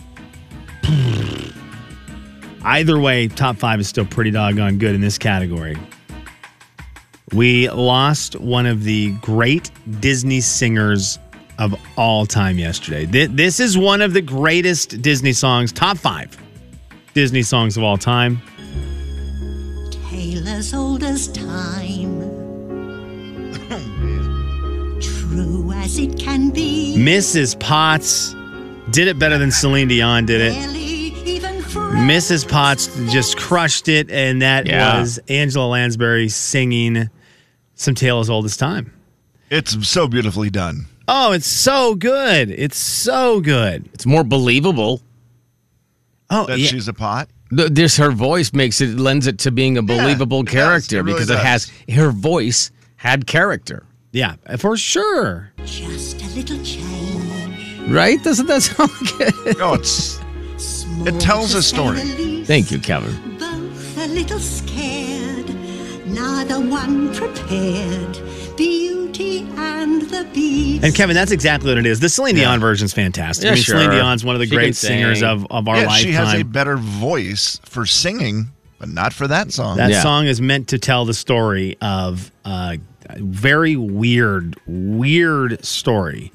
Either 2.68 3.00
way, 3.00 3.30
top 3.30 3.56
five 3.56 3.80
is 3.80 3.88
still 3.88 4.06
pretty 4.06 4.30
doggone 4.30 4.78
good 4.78 4.94
in 4.94 5.00
this 5.00 5.18
category. 5.18 5.78
We 7.34 7.70
lost 7.70 8.38
one 8.42 8.66
of 8.66 8.84
the 8.84 9.12
great 9.22 9.72
Disney 10.02 10.42
singers 10.42 11.18
of 11.60 11.74
all 11.96 12.26
time 12.26 12.58
yesterday. 12.58 13.06
Th- 13.06 13.30
This 13.30 13.62
is 13.62 13.78
one 13.78 14.02
of 14.02 14.12
the 14.12 14.22
greatest 14.22 15.02
Disney 15.02 15.32
songs, 15.32 15.72
top 15.72 15.98
five 15.98 16.38
Disney 17.14 17.42
songs 17.42 17.78
of 17.78 17.84
all 17.84 17.96
time. 17.98 18.42
tale 20.10 20.46
as 20.50 20.74
old 20.74 21.04
as 21.04 21.30
time. 21.30 22.20
true 25.00 25.72
as 25.72 25.98
it 25.98 26.20
can 26.20 26.50
be. 26.50 26.96
Mrs. 26.98 27.58
Potts 27.58 28.36
did 28.92 29.08
it 29.08 29.18
better 29.18 29.38
than 29.38 29.52
Celine 29.52 29.88
Dion 29.88 30.26
did 30.26 30.42
it. 30.42 30.54
Even 31.78 32.08
Mrs. 32.08 32.48
Potts 32.48 32.88
just 33.12 33.38
crushed 33.38 33.88
it, 33.88 34.10
and 34.12 34.42
that 34.42 34.66
Yeah. 34.66 35.00
was 35.00 35.20
Angela 35.30 35.68
Lansbury 35.68 36.30
singing 36.30 37.10
"Some 37.76 37.96
Tale 37.96 38.20
as 38.20 38.30
Old 38.30 38.46
as 38.46 38.58
Time." 38.58 38.92
It's 39.50 39.88
so 39.88 40.08
beautifully 40.08 40.50
done. 40.50 40.86
Oh, 41.08 41.32
it's 41.32 41.48
so 41.48 41.96
good! 41.96 42.50
It's 42.52 42.78
so 42.78 43.40
good. 43.40 43.90
It's 43.94 44.06
more 44.06 44.24
believable. 44.24 45.02
Oh, 46.30 46.46
that 46.48 46.60
yeah. 46.60 46.68
she's 46.68 46.88
a 46.88 46.94
pot. 46.94 47.30
This 47.52 47.96
her 47.98 48.12
voice 48.12 48.52
makes 48.52 48.82
it 48.82 48.98
lends 49.00 49.26
it 49.28 49.38
to 49.40 49.52
being 49.52 49.78
a 49.78 49.82
believable 49.82 50.42
it 50.42 50.48
does. 50.48 50.54
character 50.54 50.98
It 50.98 51.04
really 51.04 51.14
because 51.14 51.30
it 51.30 51.40
has 51.40 51.72
her 51.94 52.12
voice 52.12 52.72
had 52.98 53.26
character. 53.26 53.86
Yeah, 54.12 54.36
for 54.58 54.76
sure. 54.76 55.52
Just 55.64 56.22
a 56.22 56.26
little 56.36 56.62
change. 56.64 57.90
Right? 57.90 58.22
Doesn't 58.22 58.48
that 58.48 58.62
sound 58.64 58.92
good? 59.18 59.58
No, 59.58 59.76
it's 59.76 60.20
it 60.60 61.20
tells 61.20 61.54
a 61.54 61.62
story. 61.64 62.00
Thank 62.46 62.72
you, 62.72 62.80
Kevin. 62.80 63.38
Both 63.38 63.98
a 63.98 64.08
little 64.08 64.40
scared, 64.40 65.50
neither 66.08 66.60
one 66.60 67.14
prepared. 67.14 68.20
Beauty 68.58 69.42
and 69.56 70.02
the 70.04 70.28
Beast. 70.34 70.84
And 70.84 70.96
Kevin, 70.96 71.14
that's 71.16 71.32
exactly 71.32 71.70
what 71.70 71.78
it 71.78 71.86
is. 71.86 72.00
The 72.00 72.10
Celine 72.10 72.36
Dion 72.36 72.60
version's 72.60 72.94
fantastic. 72.94 73.46
I 73.46 73.50
Yeah, 73.50 73.54
mean, 73.56 73.64
Celine 73.64 73.84
sure. 73.92 73.92
Dion's 74.00 74.26
one 74.26 74.36
of 74.36 74.40
the 74.40 74.46
She 74.46 74.50
can 74.52 74.58
great 74.58 74.76
singers 74.76 75.22
of, 75.22 75.46
of 75.52 75.68
our 75.68 75.78
yeah, 75.78 75.86
lifetime. 75.88 76.04
she 76.04 76.12
has 76.14 76.34
a 76.34 76.44
better 76.44 76.78
voice 76.78 77.60
for 77.64 77.86
singing, 77.86 78.48
but 78.80 78.90
not 78.90 79.14
for 79.14 79.28
that 79.28 79.52
song. 79.52 79.78
That 79.78 79.92
Yeah. 79.92 80.02
song 80.02 80.26
is 80.26 80.42
meant 80.42 80.68
to 80.70 80.80
tell 80.80 81.06
the 81.06 81.14
story 81.14 81.78
of 81.82 82.32
a 82.46 82.80
very 83.18 83.76
weird, 83.76 84.56
weird 84.66 85.64
story 85.64 86.32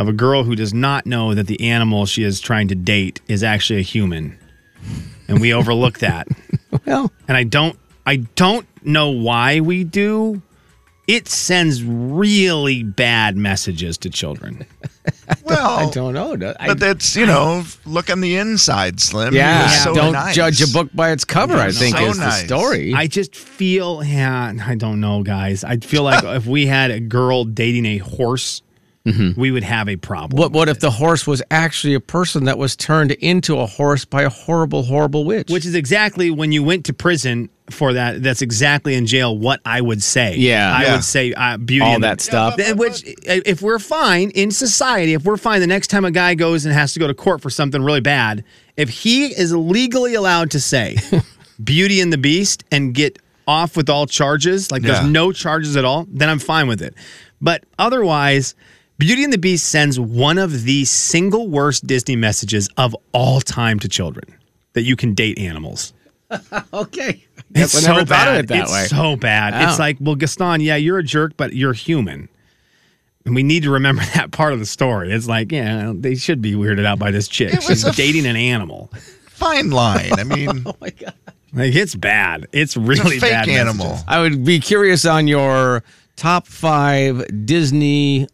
of 0.00 0.08
a 0.08 0.12
girl 0.12 0.44
who 0.44 0.56
does 0.56 0.72
not 0.72 1.04
know 1.04 1.34
that 1.34 1.46
the 1.46 1.60
animal 1.68 2.06
she 2.06 2.22
is 2.24 2.40
trying 2.40 2.68
to 2.68 2.74
date 2.74 3.20
is 3.28 3.42
actually 3.44 3.80
a 3.80 3.82
human. 3.82 4.38
And 5.28 5.40
we 5.40 5.52
overlook 5.54 5.98
that. 5.98 6.26
Well, 6.86 7.10
And 7.28 7.36
I 7.36 7.42
don't 7.44 7.76
I 8.06 8.16
don't 8.36 8.64
know 8.84 9.10
why 9.10 9.58
we 9.60 9.82
do. 9.84 10.40
It 11.08 11.26
sends 11.28 11.82
really 11.82 12.84
bad 12.84 13.36
messages 13.36 13.98
to 13.98 14.10
children. 14.10 14.64
well, 15.44 15.88
I 15.88 15.90
don't 15.90 16.14
know. 16.14 16.36
Do- 16.36 16.54
I- 16.60 16.68
but 16.68 16.78
that's 16.78 17.16
you 17.16 17.26
know, 17.26 17.64
look 17.84 18.08
on 18.08 18.20
the 18.20 18.36
inside, 18.36 19.00
Slim. 19.00 19.32
He 19.32 19.38
yeah, 19.38 19.68
so 19.68 19.94
don't 19.94 20.12
nice. 20.12 20.34
judge 20.36 20.62
a 20.62 20.68
book 20.68 20.90
by 20.94 21.10
its 21.10 21.24
cover. 21.24 21.56
I 21.56 21.72
think 21.72 21.96
so 21.96 22.04
is 22.04 22.18
nice. 22.20 22.42
the 22.42 22.46
story. 22.46 22.94
I 22.94 23.08
just 23.08 23.34
feel, 23.34 24.02
yeah, 24.04 24.52
I 24.64 24.76
don't 24.76 25.00
know, 25.00 25.24
guys. 25.24 25.64
I 25.64 25.76
feel 25.78 26.04
like 26.04 26.22
if 26.38 26.46
we 26.46 26.66
had 26.66 26.92
a 26.92 27.00
girl 27.00 27.44
dating 27.44 27.84
a 27.86 27.98
horse, 27.98 28.62
we 29.04 29.50
would 29.50 29.62
have 29.62 29.88
a 29.88 29.96
problem. 29.96 30.38
what 30.38 30.52
what 30.52 30.68
if 30.68 30.80
the 30.80 30.90
horse 30.90 31.26
was 31.26 31.42
actually 31.50 31.94
a 31.94 32.00
person 32.00 32.44
that 32.44 32.58
was 32.58 32.76
turned 32.76 33.12
into 33.12 33.58
a 33.58 33.66
horse 33.66 34.04
by 34.04 34.22
a 34.22 34.28
horrible, 34.28 34.82
horrible 34.82 35.24
witch? 35.24 35.50
Which 35.50 35.64
is 35.64 35.74
exactly 35.74 36.30
when 36.30 36.52
you 36.52 36.62
went 36.62 36.84
to 36.86 36.92
prison 36.92 37.48
for 37.70 37.92
that. 37.94 38.22
That's 38.22 38.42
exactly 38.42 38.94
in 38.94 39.06
jail 39.06 39.36
what 39.38 39.60
I 39.64 39.80
would 39.80 40.02
say. 40.02 40.36
Yeah. 40.36 40.76
I 40.76 40.82
Yeah. 40.82 40.92
would 40.96 41.04
say 41.04 41.32
uh, 41.32 41.56
beauty 41.56 41.84
All 41.86 41.94
and 41.94 42.02
the- 42.04 42.08
that 42.08 42.20
stuff. 42.20 42.56
Th- 42.56 42.74
Which, 42.74 43.02
if 43.26 43.62
we're 43.62 43.78
fine 43.78 44.30
in 44.30 44.50
society, 44.50 45.14
if 45.14 45.24
we're 45.24 45.36
fine, 45.36 45.60
the 45.60 45.66
next 45.66 45.86
time 45.88 46.04
a 46.04 46.10
guy 46.10 46.34
goes 46.34 46.64
and 46.66 46.74
has 46.74 46.92
to 46.94 46.98
go 47.00 47.06
to 47.06 47.14
court 47.14 47.40
for 47.40 47.48
something 47.48 47.80
really 47.82 48.00
bad, 48.00 48.44
if 48.76 48.88
he 48.90 49.26
is 49.28 49.54
legally 49.54 50.14
allowed 50.14 50.50
to 50.50 50.60
say 50.60 50.96
Beauty 51.64 52.00
and 52.00 52.12
the 52.12 52.18
Beast 52.18 52.64
and 52.72 52.92
get 52.92 53.18
off 53.46 53.76
with 53.76 53.88
all 53.88 54.06
charges, 54.06 54.70
like 54.70 54.82
Yeah. 54.82 54.94
there's 54.94 55.06
no 55.06 55.32
charges 55.32 55.76
at 55.76 55.84
all, 55.84 56.06
then 56.10 56.28
I'm 56.28 56.38
fine 56.40 56.66
with 56.68 56.82
it. 56.82 56.94
But 57.40 57.64
otherwise, 57.78 58.54
Beauty 59.00 59.24
and 59.24 59.32
the 59.32 59.38
Beast 59.38 59.66
sends 59.70 59.98
one 59.98 60.36
of 60.36 60.64
the 60.64 60.84
single 60.84 61.48
worst 61.48 61.86
Disney 61.86 62.16
messages 62.16 62.68
of 62.76 62.94
all 63.12 63.40
time 63.40 63.78
to 63.78 63.88
children 63.88 64.24
that 64.74 64.82
you 64.82 64.94
can 64.94 65.14
date 65.14 65.38
animals. 65.38 65.94
okay. 66.74 67.24
It's 67.54 67.74
I 67.74 67.80
so 67.80 67.92
never 67.94 68.00
thought 68.00 68.08
bad. 68.26 68.28
of 68.34 68.44
it 68.44 68.48
that 68.48 68.62
it's 68.64 68.72
way. 68.72 68.84
so 68.84 69.16
bad. 69.16 69.54
Oh. 69.54 69.66
It's 69.70 69.78
like, 69.78 69.96
well, 70.00 70.16
Gaston, 70.16 70.60
yeah, 70.60 70.76
you're 70.76 70.98
a 70.98 71.02
jerk, 71.02 71.32
but 71.38 71.54
you're 71.54 71.72
human. 71.72 72.28
And 73.24 73.34
we 73.34 73.42
need 73.42 73.62
to 73.62 73.70
remember 73.70 74.02
that 74.14 74.32
part 74.32 74.52
of 74.52 74.58
the 74.58 74.66
story. 74.66 75.10
It's 75.12 75.26
like, 75.26 75.50
yeah, 75.50 75.94
they 75.96 76.14
should 76.14 76.42
be 76.42 76.52
weirded 76.52 76.84
out 76.84 76.98
by 76.98 77.10
this 77.10 77.26
chick. 77.26 77.54
It 77.54 77.62
She's 77.62 77.84
a 77.86 77.88
f- 77.88 77.96
dating 77.96 78.26
an 78.26 78.36
animal. 78.36 78.92
Fine 79.28 79.70
line. 79.70 80.12
I 80.12 80.24
mean, 80.24 80.62
oh 80.66 80.74
my 80.78 80.90
God. 80.90 81.14
Like 81.54 81.74
it's 81.74 81.94
bad. 81.94 82.48
It's 82.52 82.76
really 82.76 83.18
fake 83.18 83.32
bad. 83.32 83.48
animal. 83.48 83.86
messages. 83.86 84.04
I 84.08 84.20
would 84.20 84.44
be 84.44 84.60
curious 84.60 85.06
on 85.06 85.26
your 85.26 85.82
top 86.16 86.46
five 86.46 87.24
Disney 87.46 88.28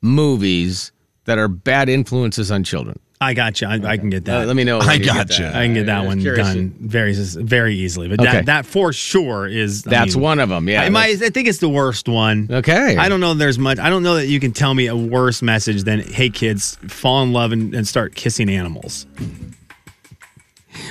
movies 0.00 0.92
that 1.24 1.38
are 1.38 1.48
bad 1.48 1.88
influences 1.88 2.50
on 2.50 2.64
children. 2.64 2.98
I 3.20 3.34
got 3.34 3.60
you. 3.60 3.66
I, 3.66 3.74
I 3.84 3.96
can 3.96 4.10
get 4.10 4.26
that. 4.26 4.42
Uh, 4.42 4.46
let 4.46 4.54
me 4.54 4.62
know. 4.62 4.78
I 4.78 4.96
got 4.98 5.36
you. 5.40 5.46
I 5.46 5.64
can 5.64 5.74
get 5.74 5.86
that 5.86 6.04
one 6.06 6.20
curious. 6.20 6.46
done 6.46 6.72
very 6.78 7.12
very 7.14 7.74
easily. 7.74 8.06
But 8.06 8.20
Okay. 8.20 8.30
that 8.30 8.46
that 8.46 8.64
for 8.66 8.92
sure 8.92 9.48
is. 9.48 9.84
I 9.88 9.90
That's 9.90 10.14
mean, 10.14 10.22
one 10.22 10.38
of 10.38 10.48
them. 10.50 10.68
Yeah. 10.68 10.82
I, 10.82 10.88
might, 10.88 11.20
I 11.20 11.30
think 11.30 11.48
it's 11.48 11.58
the 11.58 11.68
worst 11.68 12.08
one. 12.08 12.46
Okay. 12.48 12.96
I 12.96 13.08
don't 13.08 13.18
know 13.18 13.34
there's 13.34 13.58
much. 13.58 13.80
I 13.80 13.90
don't 13.90 14.04
know 14.04 14.14
that 14.14 14.26
you 14.28 14.38
can 14.38 14.52
tell 14.52 14.72
me 14.72 14.86
a 14.86 14.94
worse 14.96 15.42
message 15.42 15.82
than, 15.82 16.00
hey, 16.00 16.30
kids, 16.30 16.76
fall 16.86 17.22
in 17.24 17.32
love 17.32 17.50
and, 17.50 17.74
and 17.74 17.88
start 17.88 18.14
kissing 18.14 18.48
animals. 18.48 19.04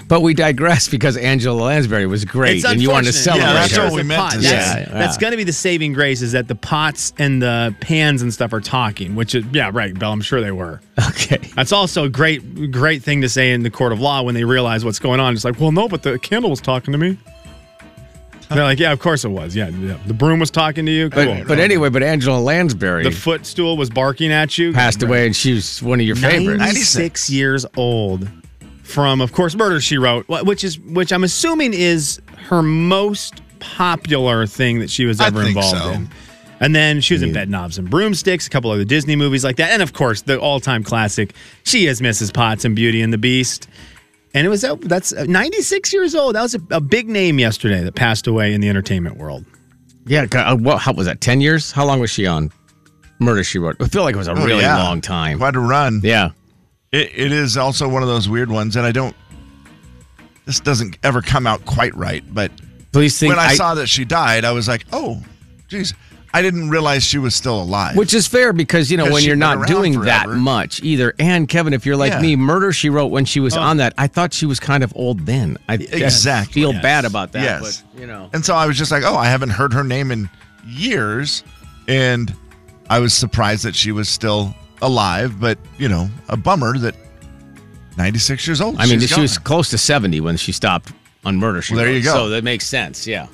But 0.07 0.21
we 0.21 0.33
digress 0.33 0.87
because 0.87 1.17
Angela 1.17 1.63
Lansbury 1.63 2.05
was 2.05 2.23
great, 2.23 2.63
and 2.63 2.81
you 2.81 2.89
want 2.89 3.07
to 3.07 3.13
celebrate 3.13 3.47
Yeah, 3.47 3.53
that's 3.53 3.75
her. 3.75 3.83
what 3.85 3.93
we 3.93 4.03
meant 4.03 4.31
to 4.31 4.37
that's, 4.39 4.65
say. 4.71 4.85
Yeah, 4.87 4.97
That's 4.97 5.17
going 5.17 5.31
to 5.31 5.37
be 5.37 5.43
the 5.43 5.51
saving 5.51 5.93
grace 5.93 6.21
is 6.21 6.31
that 6.31 6.47
the 6.47 6.55
pots 6.55 7.11
and 7.17 7.41
the 7.41 7.75
pans 7.81 8.21
and 8.21 8.33
stuff 8.33 8.53
are 8.53 8.61
talking, 8.61 9.15
which 9.15 9.35
is, 9.35 9.43
yeah, 9.51 9.69
right, 9.73 9.97
Bill. 9.97 10.11
I'm 10.11 10.21
sure 10.21 10.41
they 10.41 10.51
were. 10.51 10.81
Okay. 11.09 11.37
That's 11.55 11.71
also 11.71 12.05
a 12.05 12.09
great, 12.09 12.71
great 12.71 13.03
thing 13.03 13.21
to 13.21 13.29
say 13.29 13.51
in 13.51 13.63
the 13.63 13.69
court 13.69 13.91
of 13.91 13.99
law 13.99 14.21
when 14.21 14.33
they 14.35 14.43
realize 14.43 14.85
what's 14.85 14.99
going 14.99 15.19
on. 15.19 15.33
It's 15.33 15.43
like, 15.43 15.59
well, 15.59 15.71
no, 15.71 15.87
but 15.87 16.03
the 16.03 16.17
candle 16.19 16.49
was 16.49 16.61
talking 16.61 16.91
to 16.91 16.97
me. 16.97 17.17
They're 18.49 18.63
like, 18.63 18.79
yeah, 18.79 18.93
of 18.93 18.99
course 18.99 19.25
it 19.25 19.29
was. 19.29 19.55
Yeah, 19.55 19.69
yeah. 19.69 19.97
the 20.05 20.13
broom 20.13 20.39
was 20.39 20.49
talking 20.51 20.85
to 20.85 20.91
you. 20.91 21.09
Cool. 21.09 21.25
But, 21.25 21.47
but 21.47 21.59
anyway, 21.59 21.89
but 21.89 22.01
Angela 22.01 22.39
Lansbury 22.39 23.03
the 23.03 23.11
footstool 23.11 23.75
was 23.75 23.89
barking 23.89 24.31
at 24.31 24.57
you. 24.57 24.71
passed 24.71 25.03
away, 25.03 25.25
and 25.25 25.35
she 25.35 25.53
was 25.53 25.81
one 25.83 25.99
of 25.99 26.05
your 26.05 26.15
favorites. 26.15 26.59
96 26.59 27.29
years 27.29 27.65
old 27.75 28.27
from 28.87 29.19
of 29.21 29.33
course 29.33 29.53
murder 29.55 29.79
she 29.81 29.97
wrote 29.97 30.25
which 30.29 30.63
is 30.63 30.79
which 30.79 31.11
i'm 31.11 31.23
assuming 31.23 31.73
is 31.73 32.21
her 32.37 32.61
most 32.63 33.41
popular 33.59 34.45
thing 34.47 34.79
that 34.79 34.89
she 34.89 35.05
was 35.05 35.19
I 35.19 35.27
ever 35.27 35.43
think 35.43 35.57
involved 35.57 35.77
so. 35.77 35.91
in 35.91 36.09
and 36.59 36.75
then 36.75 37.01
she 37.01 37.13
was 37.13 37.21
in 37.21 37.33
bed 37.33 37.49
knobs 37.49 37.77
and 37.77 37.89
broomsticks 37.89 38.47
a 38.47 38.49
couple 38.49 38.71
other 38.71 38.85
disney 38.85 39.15
movies 39.15 39.43
like 39.43 39.57
that 39.57 39.71
and 39.71 39.81
of 39.81 39.93
course 39.93 40.21
the 40.21 40.39
all-time 40.39 40.83
classic 40.83 41.33
she 41.63 41.85
is 41.87 41.99
mrs 42.01 42.33
potts 42.33 42.63
and 42.65 42.75
beauty 42.75 43.01
and 43.01 43.11
the 43.11 43.17
beast 43.17 43.67
and 44.33 44.45
it 44.47 44.49
was 44.49 44.63
that's 44.81 45.11
uh, 45.13 45.25
96 45.27 45.91
years 45.93 46.15
old 46.15 46.35
that 46.35 46.41
was 46.41 46.55
a, 46.55 46.61
a 46.71 46.79
big 46.81 47.09
name 47.09 47.39
yesterday 47.39 47.83
that 47.83 47.95
passed 47.95 48.25
away 48.27 48.53
in 48.53 48.61
the 48.61 48.69
entertainment 48.69 49.17
world 49.17 49.43
Yeah. 50.05 50.25
uh, 50.31 50.55
What? 50.55 50.79
How 50.79 50.93
was 50.93 51.05
that? 51.07 51.19
Ten 51.19 51.41
years? 51.41 51.71
How 51.73 51.85
long 51.85 51.99
was 51.99 52.09
she 52.09 52.25
on? 52.25 52.51
Murder 53.19 53.43
She 53.43 53.57
Wrote. 53.59 53.75
I 53.81 53.87
feel 53.87 54.03
like 54.03 54.15
it 54.15 54.17
was 54.17 54.27
a 54.29 54.31
Oh, 54.31 54.45
really 54.45 54.61
yeah. 54.61 54.77
long 54.81 55.01
time. 55.01 55.39
Quite 55.39 55.55
a 55.55 55.59
run. 55.59 55.99
Yeah. 56.03 56.29
It, 56.91 57.11
it 57.13 57.31
is 57.31 57.57
also 57.57 57.87
one 57.87 58.01
of 58.01 58.07
those 58.07 58.29
weird 58.29 58.49
ones, 58.49 58.75
and 58.75 58.85
I 58.85 58.91
don't. 58.91 59.15
This 60.45 60.59
doesn't 60.61 60.97
ever 61.03 61.21
come 61.21 61.45
out 61.45 61.65
quite 61.65 61.93
right, 61.95 62.23
but 62.33 62.51
Please 62.93 63.19
think. 63.19 63.31
when 63.35 63.39
I, 63.39 63.53
saw 63.55 63.75
that 63.75 63.87
she 63.87 64.05
died, 64.05 64.45
I 64.45 64.51
was 64.51 64.67
like, 64.69 64.85
"Oh, 64.93 65.21
geez, 65.67 65.93
I 66.33 66.41
didn't 66.41 66.69
realize 66.69 67.03
she 67.03 67.17
was 67.17 67.35
still 67.35 67.61
alive." 67.61 67.97
Which 67.97 68.13
is 68.13 68.27
fair 68.27 68.53
because, 68.53 68.89
you 68.89 68.95
know, 68.95 69.11
when 69.11 69.23
you're 69.25 69.35
not 69.35 69.57
around 69.57 69.67
doing 69.67 69.99
that 70.01 70.29
much 70.29 70.81
either. 70.81 71.13
And 71.19 71.49
Kevin, 71.49 71.73
if 71.73 71.85
you're 71.85 71.97
like 71.97 72.13
Yeah. 72.13 72.21
me, 72.21 72.35
Murder 72.37 72.71
She 72.71 72.87
Wrote 72.89 73.07
when 73.07 73.25
she 73.25 73.41
was 73.41 73.57
oh. 73.57 73.61
on 73.61 73.77
that, 73.77 73.93
I 73.97 74.07
thought 74.07 74.33
she 74.33 74.45
was 74.45 74.57
kind 74.61 74.85
of 74.85 74.93
old 74.95 75.25
then. 75.25 75.57
I 75.67 75.73
Exactly. 75.73 76.53
feel 76.61 76.71
Yes. 76.71 76.81
bad 76.81 77.03
about 77.03 77.33
that. 77.33 77.43
yes, 77.43 77.83
But, 77.93 77.99
you 78.01 78.07
know. 78.07 78.29
and 78.31 78.45
so 78.45 78.55
I 78.55 78.65
was 78.65 78.77
just 78.77 78.91
like, 78.91 79.03
"Oh, 79.03 79.17
I 79.17 79.27
haven't 79.27 79.49
heard 79.49 79.73
her 79.73 79.83
name 79.83 80.11
in 80.11 80.29
years," 80.65 81.43
and 81.89 82.33
I 82.89 82.99
was 82.99 83.13
surprised 83.13 83.65
that 83.65 83.75
she 83.75 83.91
was 83.91 84.07
still 84.07 84.55
alive. 84.81 85.39
But 85.39 85.57
you 85.77 85.89
know, 85.89 86.09
a 86.29 86.37
bummer 86.37 86.77
that 86.79 86.95
96 87.97 88.45
years 88.47 88.61
old. 88.61 88.75
I 88.77 88.85
mean, 88.85 88.99
she's 88.99 89.09
she 89.09 89.21
was 89.21 89.37
close 89.37 89.69
to 89.71 89.77
70 89.77 90.21
when 90.21 90.37
she 90.37 90.51
stopped 90.51 90.91
on 91.25 91.37
Murder 91.37 91.61
She 91.61 91.73
Well, 91.73 91.83
there 91.83 91.91
Wrote. 91.91 91.97
you 91.97 92.03
go. 92.03 92.13
So 92.13 92.29
that 92.29 92.43
makes 92.43 92.65
sense. 92.65 93.07
Yeah. 93.07 93.27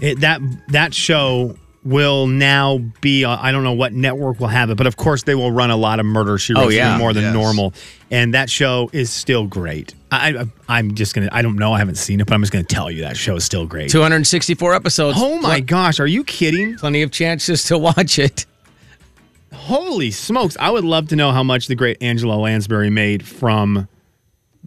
it, 0.00 0.20
that 0.20 0.40
that 0.68 0.92
show 0.94 1.56
will 1.84 2.26
now 2.26 2.78
be 3.02 3.24
uh, 3.26 3.36
I 3.40 3.52
don't 3.52 3.62
know 3.62 3.74
what 3.74 3.92
network 3.92 4.40
will 4.40 4.48
have 4.48 4.70
it, 4.70 4.76
but 4.76 4.86
of 4.86 4.96
course 4.96 5.22
they 5.22 5.34
will 5.34 5.52
run 5.52 5.70
a 5.70 5.76
lot 5.76 6.00
of 6.00 6.06
Murder 6.06 6.38
She 6.38 6.54
Wrote 6.54 6.64
Oh, 6.64 6.68
yeah. 6.70 6.96
more 6.98 7.12
than 7.12 7.24
Yes. 7.24 7.34
normal, 7.34 7.72
and 8.10 8.34
that 8.34 8.48
show 8.50 8.88
is 8.92 9.10
still 9.12 9.46
great. 9.46 9.94
I, 10.10 10.30
I 10.38 10.44
I'm 10.68 10.94
just 10.94 11.14
gonna 11.14 11.28
I 11.30 11.42
don't 11.42 11.56
know 11.56 11.72
I 11.74 11.78
haven't 11.78 11.96
seen 11.96 12.20
it, 12.20 12.26
but 12.26 12.34
I'm 12.34 12.40
just 12.40 12.52
gonna 12.52 12.64
tell 12.64 12.90
you 12.90 13.02
that 13.02 13.16
show 13.16 13.36
is 13.36 13.44
still 13.44 13.66
great. 13.66 13.90
264 13.90 14.74
episodes. 14.74 15.18
Oh 15.20 15.38
my 15.40 15.58
Pl- 15.58 15.66
gosh, 15.66 16.00
are 16.00 16.06
you 16.06 16.24
kidding? 16.24 16.76
Plenty 16.78 17.02
of 17.02 17.10
chances 17.12 17.64
to 17.66 17.78
watch 17.78 18.18
it. 18.18 18.46
Holy 19.64 20.10
smokes! 20.10 20.56
I 20.60 20.70
would 20.70 20.84
love 20.84 21.08
to 21.08 21.16
know 21.16 21.32
how 21.32 21.42
much 21.42 21.66
the 21.68 21.74
great 21.74 22.02
Angela 22.02 22.34
Lansbury 22.34 22.90
made 22.90 23.26
from. 23.26 23.88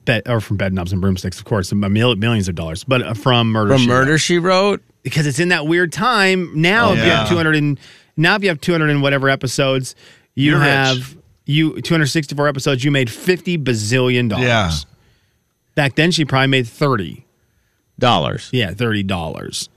Bed, 0.05 0.23
or 0.25 0.39
from 0.39 0.55
bed 0.55 0.71
knobs 0.73 0.93
and 0.93 1.01
broomsticks, 1.01 1.38
of 1.38 1.43
course, 1.43 1.73
mil- 1.73 2.15
millions 2.15 2.47
of 2.47 2.55
dollars, 2.55 2.86
but 2.86 3.01
uh, 3.01 3.13
from 3.13 3.51
murder. 3.51 3.73
From 3.73 3.81
She 3.81 3.89
Wrote. 3.89 3.95
Murder 3.99 4.17
She 4.17 4.38
Wrote. 4.39 4.81
because 5.03 5.27
it's 5.27 5.39
in 5.39 5.49
that 5.49 5.67
weird 5.67 5.91
time 5.91 6.49
now. 6.62 6.91
Oh, 6.91 6.93
if 6.93 6.99
you 6.99 7.10
have 7.12 7.27
two 7.27 7.36
hundred 7.36 7.55
and 7.57 7.77
Now, 8.15 8.36
if 8.38 8.41
you 8.43 8.47
have 8.49 8.62
200 8.62 8.89
and 8.89 9.01
whatever 9.01 9.27
episodes, 9.27 9.95
you 10.33 10.51
You're 10.51 10.60
rich. 10.60 10.67
have 10.69 11.17
you 11.45 11.81
264 11.81 12.47
episodes. 12.47 12.83
You 12.86 12.91
made 12.91 13.10
50 13.10 13.57
bazillion 13.57 14.29
dollars. 14.29 14.45
Yeah. 14.47 14.71
Back 15.75 15.95
then, 15.95 16.12
she 16.12 16.23
probably 16.23 16.47
made 16.47 16.67
30. 16.67 17.25
Dollars. 17.99 18.49
Yeah, 18.53 18.71
30 18.73 19.03
dollars. 19.03 19.67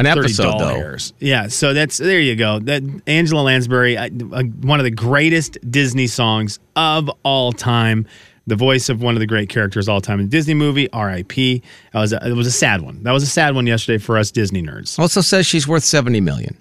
An 0.00 0.06
episode, 0.06 0.58
though. 0.58 0.74
$30. 0.74 1.12
Yeah, 1.20 1.48
so 1.48 1.72
that's 1.74 1.96
there 1.98 2.20
you 2.20 2.36
go. 2.36 2.58
That 2.58 2.82
Angela 3.06 3.42
Lansbury, 3.42 3.96
I- 3.98 4.06
uh, 4.32 4.42
one 4.62 4.80
of 4.80 4.84
the 4.84 4.90
greatest 4.90 5.58
Disney 5.70 6.06
songs 6.06 6.58
of 6.76 7.10
all 7.22 7.52
time. 7.52 8.06
The 8.46 8.56
voice 8.56 8.88
of 8.88 9.00
one 9.00 9.14
of 9.14 9.20
the 9.20 9.26
great 9.26 9.48
characters 9.48 9.86
of 9.86 9.92
all 9.92 10.00
time 10.00 10.18
in 10.18 10.26
the 10.26 10.30
Disney 10.30 10.54
movie, 10.54 10.90
R.I.P. 10.92 11.62
That 11.92 12.00
was 12.00 12.12
a, 12.12 12.26
it 12.28 12.32
was 12.32 12.48
a 12.48 12.50
sad 12.52 12.80
one. 12.80 13.02
That 13.04 13.12
was 13.12 13.22
a 13.22 13.26
sad 13.26 13.54
one 13.54 13.64
yesterday 13.66 13.98
for 13.98 14.18
us 14.18 14.32
Disney 14.32 14.60
nerds. 14.60 14.98
Also 14.98 15.20
says 15.20 15.46
she's 15.46 15.68
worth 15.68 15.84
70 15.84 16.20
million. 16.20 16.56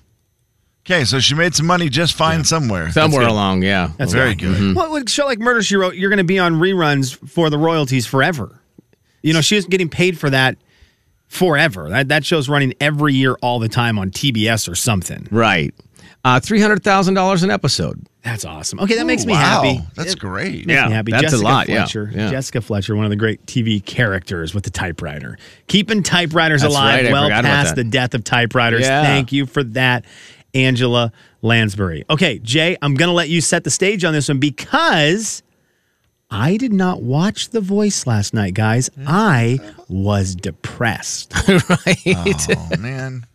Okay, 0.85 1.03
so 1.03 1.19
she 1.19 1.33
made 1.35 1.55
some 1.55 1.65
money 1.65 1.89
just 1.89 2.13
fine 2.15 2.43
somewhere. 2.43 2.91
Somewhere 2.91 3.25
along, 3.27 3.63
yeah. 3.63 3.91
That's 3.97 4.13
Very 4.13 4.35
good. 4.35 4.55
good. 4.57 4.75
What 4.75 4.91
would 4.91 5.07
a 5.07 5.09
show 5.09 5.25
like 5.25 5.39
Murder 5.39 5.63
She 5.63 5.77
Wrote? 5.77 5.95
You're 5.95 6.09
going 6.09 6.17
to 6.17 6.23
be 6.23 6.37
on 6.39 6.55
reruns 6.55 7.15
for 7.29 7.49
the 7.49 7.57
royalties 7.57 8.05
forever. 8.05 8.59
You 9.23 9.33
know, 9.33 9.41
she's 9.41 9.65
getting 9.65 9.89
paid 9.89 10.17
for 10.19 10.29
that 10.29 10.57
forever. 11.29 11.87
That 11.89 12.09
that 12.09 12.25
show's 12.25 12.49
running 12.49 12.73
every 12.81 13.13
year, 13.13 13.37
all 13.41 13.59
the 13.59 13.69
time 13.69 13.97
on 13.97 14.11
TBS 14.11 14.67
or 14.69 14.75
something. 14.75 15.27
Right. 15.31 15.73
Uh, 16.25 16.37
$300,000 16.41 17.43
an 17.43 17.49
episode. 17.51 18.05
That's 18.23 18.43
awesome. 18.43 18.81
Okay, 18.81 18.95
that 18.95 19.05
makes 19.05 19.23
Ooh, 19.23 19.27
me 19.27 19.33
wow. 19.33 19.39
happy. 19.63 19.79
That's 19.95 20.13
It 20.13 20.19
great. 20.19 20.65
Makes 20.67 20.77
Yeah, 20.77 20.87
me 20.87 20.93
happy. 20.93 21.11
that's 21.13 21.23
a 21.23 21.29
Jessica 21.29 21.43
lot, 21.43 21.69
yeah, 21.69 21.75
Fletcher. 21.85 22.11
yeah. 22.13 22.29
Jessica 22.29 22.59
Fletcher, 22.61 22.93
one 22.97 23.05
of 23.05 23.09
the 23.09 23.15
great 23.15 23.45
TV 23.45 23.83
characters 23.83 24.53
with 24.53 24.65
the 24.65 24.69
typewriter, 24.69 25.37
keeping 25.67 26.03
typewriters 26.03 26.61
That's 26.61 26.73
alive 26.73 27.05
right, 27.05 27.11
well 27.13 27.29
past 27.29 27.75
the 27.77 27.85
death 27.85 28.13
of 28.15 28.25
typewriters. 28.25 28.81
Yeah. 28.81 29.03
Thank 29.03 29.31
you 29.31 29.45
for 29.45 29.63
that, 29.63 30.03
Angela 30.53 31.13
Lansbury. 31.41 32.03
Okay, 32.09 32.39
Jay, 32.39 32.75
I'm 32.81 32.95
going 32.95 33.07
to 33.07 33.13
let 33.15 33.29
you 33.29 33.39
set 33.39 33.63
the 33.63 33.71
stage 33.71 34.03
on 34.03 34.11
this 34.11 34.27
one 34.27 34.39
because 34.39 35.41
I 36.31 36.57
did 36.57 36.71
not 36.73 37.01
watch 37.01 37.49
The 37.49 37.61
Voice 37.61 38.05
last 38.05 38.33
night, 38.33 38.53
guys. 38.53 38.89
I 39.07 39.59
was 39.87 40.35
depressed. 40.35 41.33
right. 41.47 42.47
Oh 42.55 42.69
man. 42.79 43.25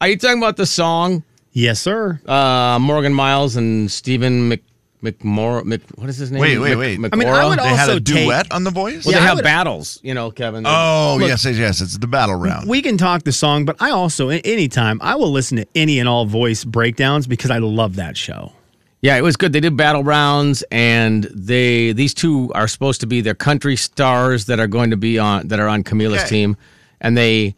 Are 0.00 0.08
you 0.08 0.16
talking 0.16 0.38
about 0.38 0.56
the 0.56 0.64
song 0.66 1.22
yes, 1.52 1.80
sir. 1.80 2.18
uh, 2.26 2.78
Morgan 2.80 3.12
Myles 3.12 3.56
and 3.56 3.90
Stephen 3.90 4.48
Mc, 4.48 4.62
McMor, 5.02 5.62
Mc, 5.66 5.82
what 5.96 6.08
is 6.08 6.16
his 6.16 6.30
name? 6.30 6.40
Wait, 6.40 6.58
wait, 6.58 6.70
Mc- 6.70 6.78
wait. 6.78 7.10
I 7.12 7.16
mean, 7.16 7.28
I 7.28 7.32
McMorrow? 7.32 7.48
would 7.50 7.58
They 7.58 7.64
had 7.68 7.80
Also 7.90 7.96
a 7.96 8.00
take- 8.00 8.24
duet 8.26 8.50
on 8.52 8.64
The 8.64 8.70
Voice? 8.70 9.04
Well, 9.04 9.12
Yeah, 9.12 9.18
they 9.20 9.24
I 9.24 9.28
have 9.28 9.36
would- 9.36 9.44
battles, 9.44 10.00
you 10.02 10.14
know, 10.14 10.30
Kevin. 10.30 10.64
Oh, 10.66 11.16
Look- 11.20 11.28
yes, 11.28 11.44
yes, 11.44 11.56
yes. 11.58 11.80
It's 11.82 11.98
the 11.98 12.06
battle 12.06 12.36
round. 12.36 12.68
We 12.70 12.80
can 12.80 12.96
talk 12.96 13.24
the 13.24 13.32
song, 13.32 13.66
but 13.66 13.76
I 13.80 13.90
also, 13.90 14.30
a- 14.30 14.40
anytime, 14.40 14.98
I 15.02 15.16
will 15.16 15.30
listen 15.30 15.58
to 15.58 15.66
any 15.74 15.98
and 15.98 16.08
all 16.08 16.24
voice 16.24 16.64
breakdowns 16.64 17.26
because 17.26 17.50
I 17.50 17.58
love 17.58 17.96
that 17.96 18.16
show. 18.16 18.52
Yeah, 19.02 19.16
it 19.16 19.22
was 19.22 19.36
good. 19.36 19.52
They 19.54 19.60
did 19.60 19.76
battle 19.76 20.04
rounds, 20.04 20.62
and 20.70 21.24
they 21.24 21.92
these 21.92 22.12
two 22.12 22.52
are 22.54 22.68
supposed 22.68 23.00
to 23.00 23.06
be 23.06 23.20
their 23.22 23.34
country 23.34 23.76
stars 23.76 24.44
that 24.46 24.60
are 24.60 24.66
going 24.66 24.90
to 24.90 24.96
be 24.96 25.18
on 25.18 25.48
that 25.48 25.58
are 25.58 25.68
on 25.68 25.82
Camila's 25.84 26.20
Okay. 26.20 26.28
team, 26.28 26.56
and 27.00 27.16
they 27.16 27.54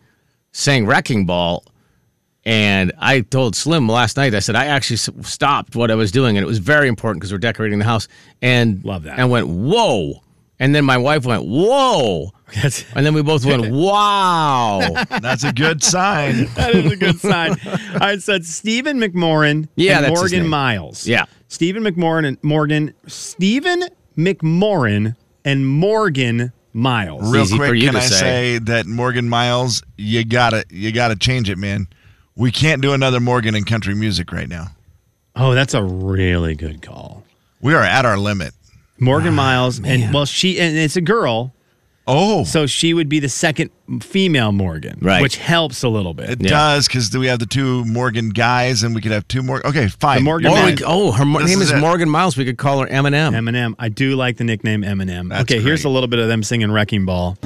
sang 0.53 0.87
"Wrecking 0.87 1.27
Ball." 1.27 1.65
And 2.45 2.93
I 2.99 3.21
told 3.21 3.55
Slim 3.57 3.89
last 3.89 4.17
night. 4.17 4.35
I 4.35 4.41
said 4.41 4.55
I 4.57 4.67
actually 4.67 4.97
stopped 4.97 5.75
what 5.75 5.91
I 5.91 5.95
was 5.97 6.13
doing, 6.13 6.37
and 6.37 6.45
it 6.45 6.47
was 6.47 6.59
very 6.59 6.87
important 6.89 7.21
because 7.21 7.33
we're 7.33 7.39
decorating 7.39 7.79
the 7.81 7.85
house. 7.85 8.07
And 8.41 8.85
Love 8.85 9.03
that. 9.05 9.19
And 9.19 9.29
went 9.31 9.49
whoa, 9.49 10.23
and 10.61 10.75
then 10.75 10.85
my 10.85 10.97
wife 10.99 11.25
went 11.25 11.45
whoa, 11.45 12.33
and 12.95 13.07
then 13.07 13.15
we 13.15 13.23
both 13.23 13.45
went 13.45 13.71
wow. 13.73 14.81
That's 15.21 15.45
a 15.45 15.53
good 15.53 15.83
sign. 15.83 16.45
that 16.55 16.75
is 16.75 16.93
a 16.93 16.97
good 16.97 17.19
sign. 17.19 17.57
All 17.67 17.99
right, 18.01 18.23
so 18.23 18.35
it's 18.35 18.49
Steven 18.49 18.99
McMorran 18.99 19.69
Yeah, 19.77 19.97
and 19.97 20.07
that's 20.07 20.21
Morgan. 20.21 20.49
Myles. 20.49 21.07
Yeah. 21.07 21.25
Steven 21.49 21.83
McMorran 21.83 22.27
and 22.27 22.43
Morgan. 22.43 22.95
Steven 23.07 23.85
McMorran 24.17 25.17
and 25.45 25.67
Morgan 25.67 26.53
Myles. 26.73 27.33
Real 27.33 27.43
easy 27.43 27.57
for 27.57 27.69
quick, 27.69 27.81
you 27.81 27.87
can 27.87 27.95
to 27.95 28.01
I 28.01 28.07
say. 28.07 28.19
say 28.19 28.59
that 28.59 28.87
Morgan 28.87 29.29
Myles, 29.29 29.83
you 29.97 30.25
gotta 30.25 30.65
you 30.71 30.93
gotta 30.93 31.17
change 31.17 31.51
it, 31.51 31.59
man. 31.59 31.89
We 32.35 32.51
can't 32.51 32.81
do 32.81 32.93
another 32.93 33.21
Morgan 33.21 33.55
in 33.55 33.65
country 33.65 33.95
music 33.95 34.33
right 34.33 34.49
now. 34.49 34.69
Oh, 35.37 35.55
that's 35.55 35.75
a 35.75 35.83
really 35.83 36.55
good 36.55 36.83
call. 36.83 37.25
We 37.61 37.75
are 37.75 37.83
at 37.83 38.05
our 38.05 38.17
limit. 38.19 38.55
Morgan 38.99 39.33
ah, 39.33 39.37
Myles, 39.37 39.81
and 39.85 40.15
well, 40.15 40.27
she 40.27 40.61
and 40.61 40.77
it's 40.77 40.97
a 40.97 41.01
girl, 41.01 41.55
Oh, 42.07 42.43
so 42.43 42.67
she 42.67 42.95
would 42.95 43.09
be 43.09 43.21
the 43.21 43.29
second 43.29 43.71
female 44.01 44.51
Morgan, 44.51 44.99
Right. 45.01 45.23
Which 45.23 45.37
helps 45.37 45.85
a 45.85 45.89
little 45.89 46.15
bit. 46.15 46.31
it 46.31 46.43
Yeah. 46.43 46.49
does 46.51 46.89
because 46.89 47.17
we 47.17 47.29
have 47.29 47.39
the 47.39 47.47
two 47.47 47.85
Morgan 47.85 48.31
guys, 48.31 48.83
and 48.83 48.93
we 48.95 49.01
could 49.01 49.13
have 49.13 49.27
two 49.29 49.41
more. 49.43 49.65
Okay, 49.65 49.87
fine. 49.87 50.19
The 50.19 50.25
Morgan 50.25 50.51
Or 50.51 50.57
Myles. 50.57 50.81
we, 50.81 50.85
oh, 50.85 51.13
her 51.13 51.25
This 51.25 51.49
name 51.49 51.63
is 51.63 51.71
is. 51.71 51.81
Morgan 51.81 52.11
Myles. 52.11 52.37
We 52.37 52.45
could 52.45 52.59
call 52.59 52.81
her 52.81 52.87
Eminem. 52.89 53.33
Eminem. 53.35 53.75
I 53.79 53.89
do 53.89 54.17
like 54.17 54.37
the 54.37 54.45
nickname 54.45 54.83
Eminem. 54.83 55.29
That's 55.29 55.43
okay, 55.43 55.61
here's 55.61 55.85
a 55.85 55.89
little 55.89 56.09
bit 56.09 56.19
of 56.19 56.27
them 56.29 56.43
singing 56.43 56.73
Wrecking 56.73 57.05
Ball. 57.05 57.39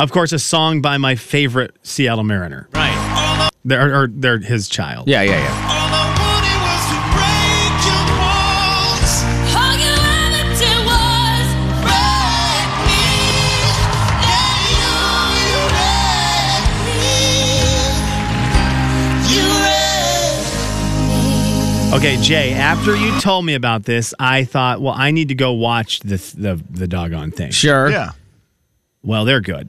Of 0.00 0.12
course, 0.12 0.30
a 0.32 0.38
song 0.38 0.80
by 0.80 0.96
my 0.96 1.16
favorite 1.16 1.74
Seattle 1.82 2.22
Mariner. 2.22 2.68
Right. 2.72 3.50
They're, 3.64 4.02
or 4.02 4.06
they're 4.08 4.38
his 4.38 4.68
child. 4.68 5.08
Yeah, 5.08 5.22
yeah, 5.22 5.38
yeah. 5.40 5.87
Okay, 21.98 22.16
Jay. 22.18 22.52
After 22.52 22.94
you 22.94 23.20
told 23.20 23.44
me 23.44 23.54
about 23.54 23.82
this, 23.82 24.14
I 24.20 24.44
thought, 24.44 24.80
well, 24.80 24.94
I 24.96 25.10
need 25.10 25.30
to 25.30 25.34
go 25.34 25.50
watch 25.54 25.98
the 25.98 26.16
the, 26.36 26.62
the 26.70 26.86
doggone 26.86 27.32
thing. 27.32 27.50
Sure. 27.50 27.90
Yeah. 27.90 28.12
Well, 29.02 29.24
they're 29.24 29.40
good. 29.40 29.68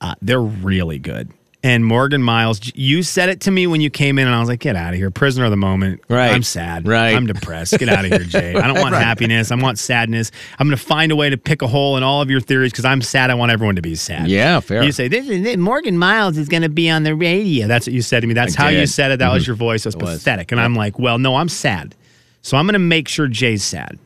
Uh, 0.00 0.14
they're 0.22 0.40
really 0.40 0.98
good. 0.98 1.30
And 1.64 1.82
Morgan 1.82 2.22
Myles, 2.22 2.60
you 2.74 3.02
said 3.02 3.30
it 3.30 3.40
to 3.40 3.50
me 3.50 3.66
when 3.66 3.80
you 3.80 3.88
came 3.88 4.18
in, 4.18 4.26
and 4.26 4.36
I 4.36 4.38
was 4.38 4.50
like, 4.50 4.60
"Get 4.60 4.76
out 4.76 4.92
of 4.92 4.98
here, 4.98 5.10
prisoner 5.10 5.46
of 5.46 5.50
the 5.50 5.56
moment." 5.56 6.02
Right. 6.10 6.30
I'm 6.30 6.42
sad. 6.42 6.86
Right. 6.86 7.16
I'm 7.16 7.26
depressed. 7.26 7.78
Get 7.78 7.88
out 7.88 8.04
of 8.04 8.10
here, 8.10 8.20
Jay. 8.20 8.54
I 8.54 8.66
don't 8.66 8.82
want 8.82 8.94
happiness. 8.94 9.50
I 9.50 9.54
want 9.54 9.78
sadness. 9.78 10.30
I'm 10.58 10.68
going 10.68 10.76
to 10.76 10.84
find 10.84 11.10
a 11.10 11.16
way 11.16 11.30
to 11.30 11.38
pick 11.38 11.62
a 11.62 11.66
hole 11.66 11.96
in 11.96 12.02
all 12.02 12.20
of 12.20 12.28
your 12.28 12.42
theories 12.42 12.70
because 12.70 12.84
I'm 12.84 13.00
sad. 13.00 13.30
I 13.30 13.34
want 13.34 13.50
everyone 13.50 13.76
to 13.76 13.82
be 13.82 13.94
sad. 13.94 14.28
Yeah, 14.28 14.60
fair. 14.60 14.82
You 14.82 14.92
say 14.92 15.08
this 15.08 15.26
is 15.26 15.46
it. 15.46 15.58
Morgan 15.58 15.96
Myles 15.96 16.36
is 16.36 16.50
going 16.50 16.64
to 16.64 16.68
be 16.68 16.90
on 16.90 17.02
the 17.02 17.14
radio. 17.14 17.66
That's 17.66 17.86
what 17.86 17.94
you 17.94 18.02
said 18.02 18.20
to 18.20 18.26
me. 18.26 18.34
That's 18.34 18.58
I 18.58 18.64
how 18.64 18.68
you 18.68 18.86
said 18.86 19.12
it. 19.12 19.20
That 19.20 19.32
was 19.32 19.44
mm-hmm. 19.44 19.52
your 19.52 19.56
voice. 19.56 19.86
It 19.86 19.88
was 19.88 19.94
It 19.94 20.02
was. 20.02 20.18
pathetic. 20.18 20.52
And 20.52 20.60
I'm 20.60 20.74
like, 20.74 20.98
well, 20.98 21.16
no, 21.16 21.36
I'm 21.36 21.48
sad. 21.48 21.94
So 22.42 22.58
I'm 22.58 22.66
going 22.66 22.74
to 22.74 22.78
make 22.78 23.08
sure 23.08 23.26
Jay's 23.26 23.64
sad. 23.64 23.98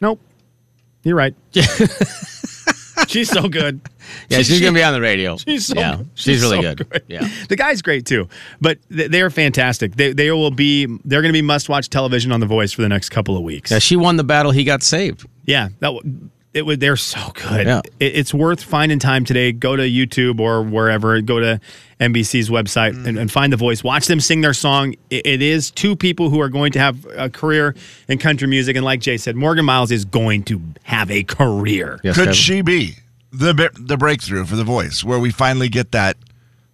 Nope. 0.00 0.20
You're 1.04 1.14
right. 1.14 1.36
she's 3.06 3.28
so 3.30 3.48
good. 3.48 3.80
Yeah, 4.30 4.38
she's, 4.38 4.58
gonna 4.62 4.72
be 4.72 4.82
on 4.82 4.94
the 4.94 5.02
radio. 5.02 5.36
She's 5.36 5.66
so 5.66 5.74
yeah, 5.78 5.96
good. 5.96 6.08
she's, 6.14 6.40
really 6.40 6.62
so 6.62 6.74
good. 6.74 7.02
Yeah. 7.08 7.28
The 7.50 7.56
guy's 7.56 7.82
great 7.82 8.06
too, 8.06 8.26
but 8.58 8.78
th- 8.88 9.10
they're 9.10 9.28
fantastic. 9.28 9.96
They 9.96 10.14
they 10.14 10.30
will 10.30 10.50
be 10.50 10.86
they're 11.04 11.20
going 11.20 11.28
to 11.28 11.36
be 11.36 11.42
must 11.42 11.68
watch 11.68 11.90
television 11.90 12.32
on 12.32 12.40
The 12.40 12.46
Voice 12.46 12.72
for 12.72 12.80
the 12.80 12.88
next 12.88 13.10
couple 13.10 13.36
of 13.36 13.42
weeks. 13.42 13.70
Yeah, 13.70 13.80
she 13.80 13.96
won 13.96 14.16
the 14.16 14.24
battle. 14.24 14.50
He 14.50 14.64
got 14.64 14.82
saved. 14.82 15.26
Yeah, 15.44 15.68
that 15.80 15.88
w- 15.88 16.30
it 16.58 16.66
would. 16.66 16.80
They're 16.80 16.96
so 16.96 17.30
good. 17.34 17.66
Yeah. 17.66 17.80
It, 17.98 18.16
it's 18.16 18.34
worth 18.34 18.62
finding 18.62 18.98
time 18.98 19.24
today. 19.24 19.52
Go 19.52 19.76
to 19.76 19.82
YouTube 19.82 20.38
or 20.40 20.62
wherever. 20.62 21.20
Go 21.22 21.40
to 21.40 21.60
NBC's 22.00 22.50
website 22.50 23.06
and, 23.06 23.18
and 23.18 23.32
find 23.32 23.52
the 23.52 23.56
voice. 23.56 23.82
Watch 23.82 24.06
them 24.06 24.20
sing 24.20 24.42
their 24.42 24.52
song. 24.52 24.94
It, 25.10 25.26
it 25.26 25.42
is 25.42 25.70
two 25.70 25.96
people 25.96 26.28
who 26.30 26.40
are 26.40 26.48
going 26.48 26.72
to 26.72 26.78
have 26.78 27.06
a 27.16 27.30
career 27.30 27.74
in 28.08 28.18
country 28.18 28.46
music, 28.48 28.76
and 28.76 28.84
like 28.84 29.00
Jay 29.00 29.16
said, 29.16 29.34
Morgan 29.36 29.64
Myles 29.64 29.90
is 29.90 30.04
going 30.04 30.42
to 30.44 30.60
have 30.82 31.10
a 31.10 31.22
career. 31.22 32.00
Yes, 32.04 32.14
Could 32.14 32.22
Kevin. 32.24 32.34
she 32.34 32.60
be 32.60 32.96
the 33.32 33.70
the 33.78 33.96
breakthrough 33.96 34.44
for 34.44 34.56
the 34.56 34.64
voice, 34.64 35.02
where 35.02 35.18
we 35.18 35.30
finally 35.30 35.68
get 35.68 35.92
that 35.92 36.16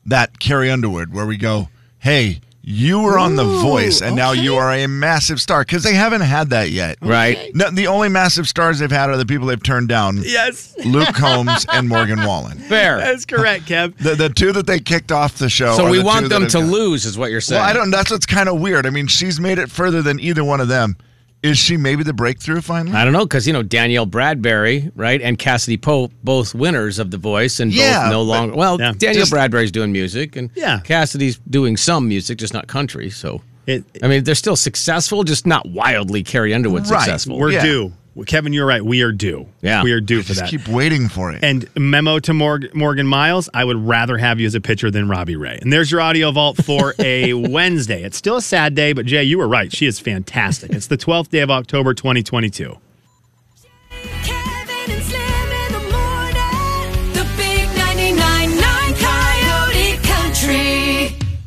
that 0.06 0.38
Carrie 0.40 0.70
Underwood, 0.70 1.12
where 1.14 1.26
we 1.26 1.36
go, 1.36 1.68
hey, 1.98 2.40
you 2.66 3.00
were 3.00 3.18
on 3.18 3.36
the 3.36 3.44
voice, 3.44 4.00
and 4.00 4.16
now 4.16 4.32
you 4.32 4.54
are 4.56 4.72
a 4.72 4.86
massive 4.86 5.40
star 5.40 5.60
because 5.62 5.82
they 5.82 5.94
haven't 5.94 6.22
had 6.22 6.50
that 6.50 6.70
yet. 6.70 6.96
Right. 7.02 7.54
No, 7.54 7.70
the 7.70 7.86
only 7.88 8.08
massive 8.08 8.48
stars 8.48 8.78
they've 8.78 8.90
had 8.90 9.10
are 9.10 9.16
the 9.18 9.26
people 9.26 9.46
they've 9.48 9.62
turned 9.62 9.88
down: 9.88 10.20
Yes, 10.24 10.74
Luke 10.84 11.08
Combs 11.14 11.66
and 11.72 11.88
Morgan 11.88 12.24
Wallen. 12.24 12.58
Fair. 12.58 12.98
that's 12.98 13.26
correct, 13.26 13.66
Kev. 13.66 13.96
The 13.98 14.14
the 14.14 14.30
two 14.30 14.52
that 14.52 14.66
they 14.66 14.80
kicked 14.80 15.12
off 15.12 15.36
the 15.36 15.50
show. 15.50 15.76
So 15.76 15.86
are 15.86 15.90
we 15.90 15.98
the 15.98 16.04
want 16.04 16.24
two 16.24 16.28
them 16.28 16.42
that 16.44 16.50
to 16.52 16.60
have 16.60 16.70
gone. 16.70 16.78
lose, 16.78 17.04
is 17.04 17.18
what 17.18 17.30
you're 17.30 17.40
saying. 17.42 17.60
Well, 17.60 17.68
I 17.68 17.72
don't. 17.74 17.90
That's 17.90 18.10
what's 18.10 18.26
kind 18.26 18.48
of 18.48 18.60
weird. 18.60 18.86
I 18.86 18.90
mean, 18.90 19.06
she's 19.08 19.38
made 19.38 19.58
it 19.58 19.70
further 19.70 20.00
than 20.00 20.18
either 20.20 20.42
one 20.42 20.60
of 20.60 20.68
them. 20.68 20.96
Is 21.44 21.58
she 21.58 21.76
maybe 21.76 22.02
the 22.02 22.14
breakthrough 22.14 22.62
finally? 22.62 22.96
I 22.96 23.04
don't 23.04 23.12
know 23.12 23.26
because 23.26 23.46
you 23.46 23.52
know 23.52 23.62
Danielle 23.62 24.06
Bradbery, 24.06 24.90
right, 24.96 25.20
and 25.20 25.38
Cassadee 25.38 25.80
Pope, 25.80 26.10
both 26.24 26.54
winners 26.54 26.98
of 26.98 27.10
The 27.10 27.18
Voice, 27.18 27.60
and 27.60 27.70
Yeah, 27.70 28.04
both 28.04 28.10
no 28.12 28.18
but- 28.20 28.24
longer. 28.24 28.54
Well, 28.56 28.80
Yeah. 28.80 28.92
Danielle 28.96 29.20
Just- 29.26 29.32
Bradbery's 29.32 29.70
doing 29.70 29.92
music, 29.92 30.36
and 30.36 30.48
Yeah. 30.54 30.80
Cassadee's 30.84 31.38
doing 31.50 31.76
some 31.76 32.08
music, 32.08 32.38
just 32.38 32.54
not 32.54 32.66
country. 32.66 33.10
So, 33.10 33.42
It- 33.66 33.84
I 34.02 34.08
mean, 34.08 34.24
they're 34.24 34.34
still 34.34 34.56
successful, 34.56 35.22
just 35.22 35.46
not 35.46 35.68
wildly 35.68 36.22
Carrie 36.22 36.54
Underwood 36.54 36.88
Right. 36.88 37.00
successful. 37.00 37.38
We're 37.38 37.52
Yeah. 37.52 37.62
due. 37.62 37.92
Well, 38.14 38.24
Kevin, 38.24 38.52
you're 38.52 38.66
right. 38.66 38.84
We 38.84 39.02
are 39.02 39.10
due. 39.10 39.48
Yeah. 39.60 39.82
we 39.82 39.90
are 39.92 40.00
due 40.00 40.22
for 40.22 40.34
that. 40.34 40.40
Just 40.40 40.40
that. 40.40 40.48
keep 40.50 40.68
waiting 40.68 41.08
for 41.08 41.32
it. 41.32 41.42
And 41.42 41.68
memo 41.76 42.20
to 42.20 42.32
Morg- 42.32 42.72
Morgan 42.74 43.08
Myles, 43.08 43.48
I 43.52 43.64
would 43.64 43.76
rather 43.86 44.16
have 44.18 44.38
you 44.38 44.46
as 44.46 44.54
a 44.54 44.60
pitcher 44.60 44.88
than 44.90 45.08
Robbie 45.08 45.34
Ray. 45.34 45.58
And 45.60 45.72
there's 45.72 45.90
your 45.90 46.00
audio 46.00 46.30
vault 46.30 46.62
for 46.64 46.94
a 47.00 47.34
Wednesday. 47.34 48.04
It's 48.04 48.16
still 48.16 48.36
a 48.36 48.42
sad 48.42 48.74
day, 48.76 48.92
but 48.92 49.04
Jay, 49.06 49.24
you 49.24 49.38
were 49.38 49.48
right. 49.48 49.72
She 49.74 49.86
is 49.86 49.98
fantastic. 49.98 50.70
It's 50.72 50.86
the 50.86 50.96
12th 50.96 51.30
day 51.30 51.40
of 51.40 51.50
October, 51.50 51.92
2022. 51.92 52.78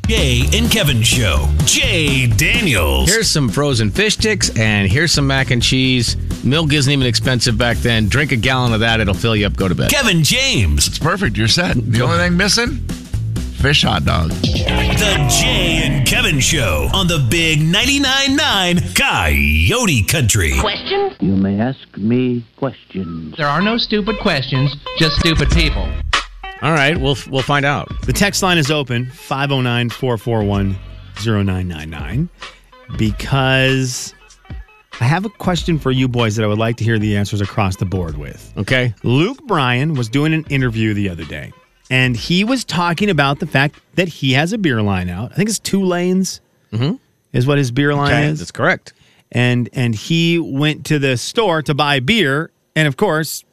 Jay 0.08 0.44
and 0.54 0.70
Kevin 0.70 1.02
Show. 1.02 1.46
Jay 1.66 2.26
Daniels. 2.26 3.10
Here's 3.10 3.28
some 3.28 3.50
frozen 3.50 3.90
fish 3.90 4.14
sticks, 4.14 4.48
and 4.58 4.90
here's 4.90 5.12
some 5.12 5.26
mac 5.26 5.50
and 5.50 5.62
cheese. 5.62 6.16
Milk 6.42 6.72
isn't 6.72 6.90
even 6.90 7.06
expensive 7.06 7.58
back 7.58 7.76
then. 7.76 8.08
Drink 8.08 8.32
a 8.32 8.36
gallon 8.36 8.72
of 8.72 8.80
that; 8.80 9.00
it'll 9.00 9.12
fill 9.12 9.36
you 9.36 9.46
up. 9.46 9.54
Go 9.54 9.68
to 9.68 9.74
bed. 9.74 9.90
Kevin 9.90 10.24
James. 10.24 10.88
it's 10.88 10.98
perfect. 10.98 11.36
You're 11.36 11.46
set. 11.46 11.76
The 11.76 12.00
only 12.00 12.16
thing 12.16 12.38
missing, 12.38 12.76
fish 13.60 13.82
hot 13.82 14.06
dog. 14.06 14.30
The 14.30 15.26
Jay 15.28 15.82
and 15.84 16.06
Kevin 16.06 16.40
Show 16.40 16.88
on 16.94 17.06
the 17.06 17.26
Big 17.30 17.58
99.9 17.58 18.36
9 18.36 18.94
Coyote 18.94 20.04
Country. 20.04 20.54
Question? 20.58 21.16
You 21.20 21.36
may 21.36 21.60
ask 21.60 21.78
me 21.98 22.46
questions. 22.56 23.36
There 23.36 23.46
are 23.46 23.60
no 23.60 23.76
stupid 23.76 24.16
questions, 24.22 24.74
just 24.98 25.16
stupid 25.16 25.50
people. 25.50 25.86
All 26.60 26.72
right, 26.72 26.96
we'll 26.96 27.16
we'll 27.30 27.42
find 27.42 27.64
out. 27.64 27.88
The 28.02 28.12
text 28.12 28.42
line 28.42 28.58
is 28.58 28.70
open 28.70 29.06
509 29.10 29.90
441 29.90 30.76
0999 31.16 32.28
because 32.96 34.12
I 35.00 35.04
have 35.04 35.24
a 35.24 35.28
question 35.28 35.78
for 35.78 35.92
you 35.92 36.08
boys 36.08 36.34
that 36.36 36.44
I 36.44 36.48
would 36.48 36.58
like 36.58 36.76
to 36.78 36.84
hear 36.84 36.98
the 36.98 37.16
answers 37.16 37.40
across 37.40 37.76
the 37.76 37.84
board 37.84 38.16
with. 38.18 38.52
Okay. 38.56 38.92
Luke 39.04 39.40
Bryan 39.46 39.94
was 39.94 40.08
doing 40.08 40.34
an 40.34 40.44
interview 40.50 40.94
the 40.94 41.08
other 41.08 41.24
day, 41.24 41.52
and 41.90 42.16
he 42.16 42.42
was 42.42 42.64
talking 42.64 43.08
about 43.08 43.38
the 43.38 43.46
fact 43.46 43.76
that 43.94 44.08
he 44.08 44.32
has 44.32 44.52
a 44.52 44.58
beer 44.58 44.82
line 44.82 45.08
out. 45.08 45.30
I 45.32 45.34
think 45.36 45.48
it's 45.48 45.60
two 45.60 45.84
lanes, 45.84 46.40
mm-hmm. 46.72 46.96
is 47.32 47.46
what 47.46 47.58
his 47.58 47.70
beer 47.70 47.94
line 47.94 48.12
Okay, 48.12 48.26
is. 48.26 48.40
that's 48.40 48.50
correct. 48.50 48.94
And 49.30 49.68
and 49.74 49.94
he 49.94 50.38
went 50.40 50.86
to 50.86 50.98
the 50.98 51.16
store 51.16 51.62
to 51.62 51.74
buy 51.74 52.00
beer, 52.00 52.50
and 52.74 52.88
of 52.88 52.96
course, 52.96 53.44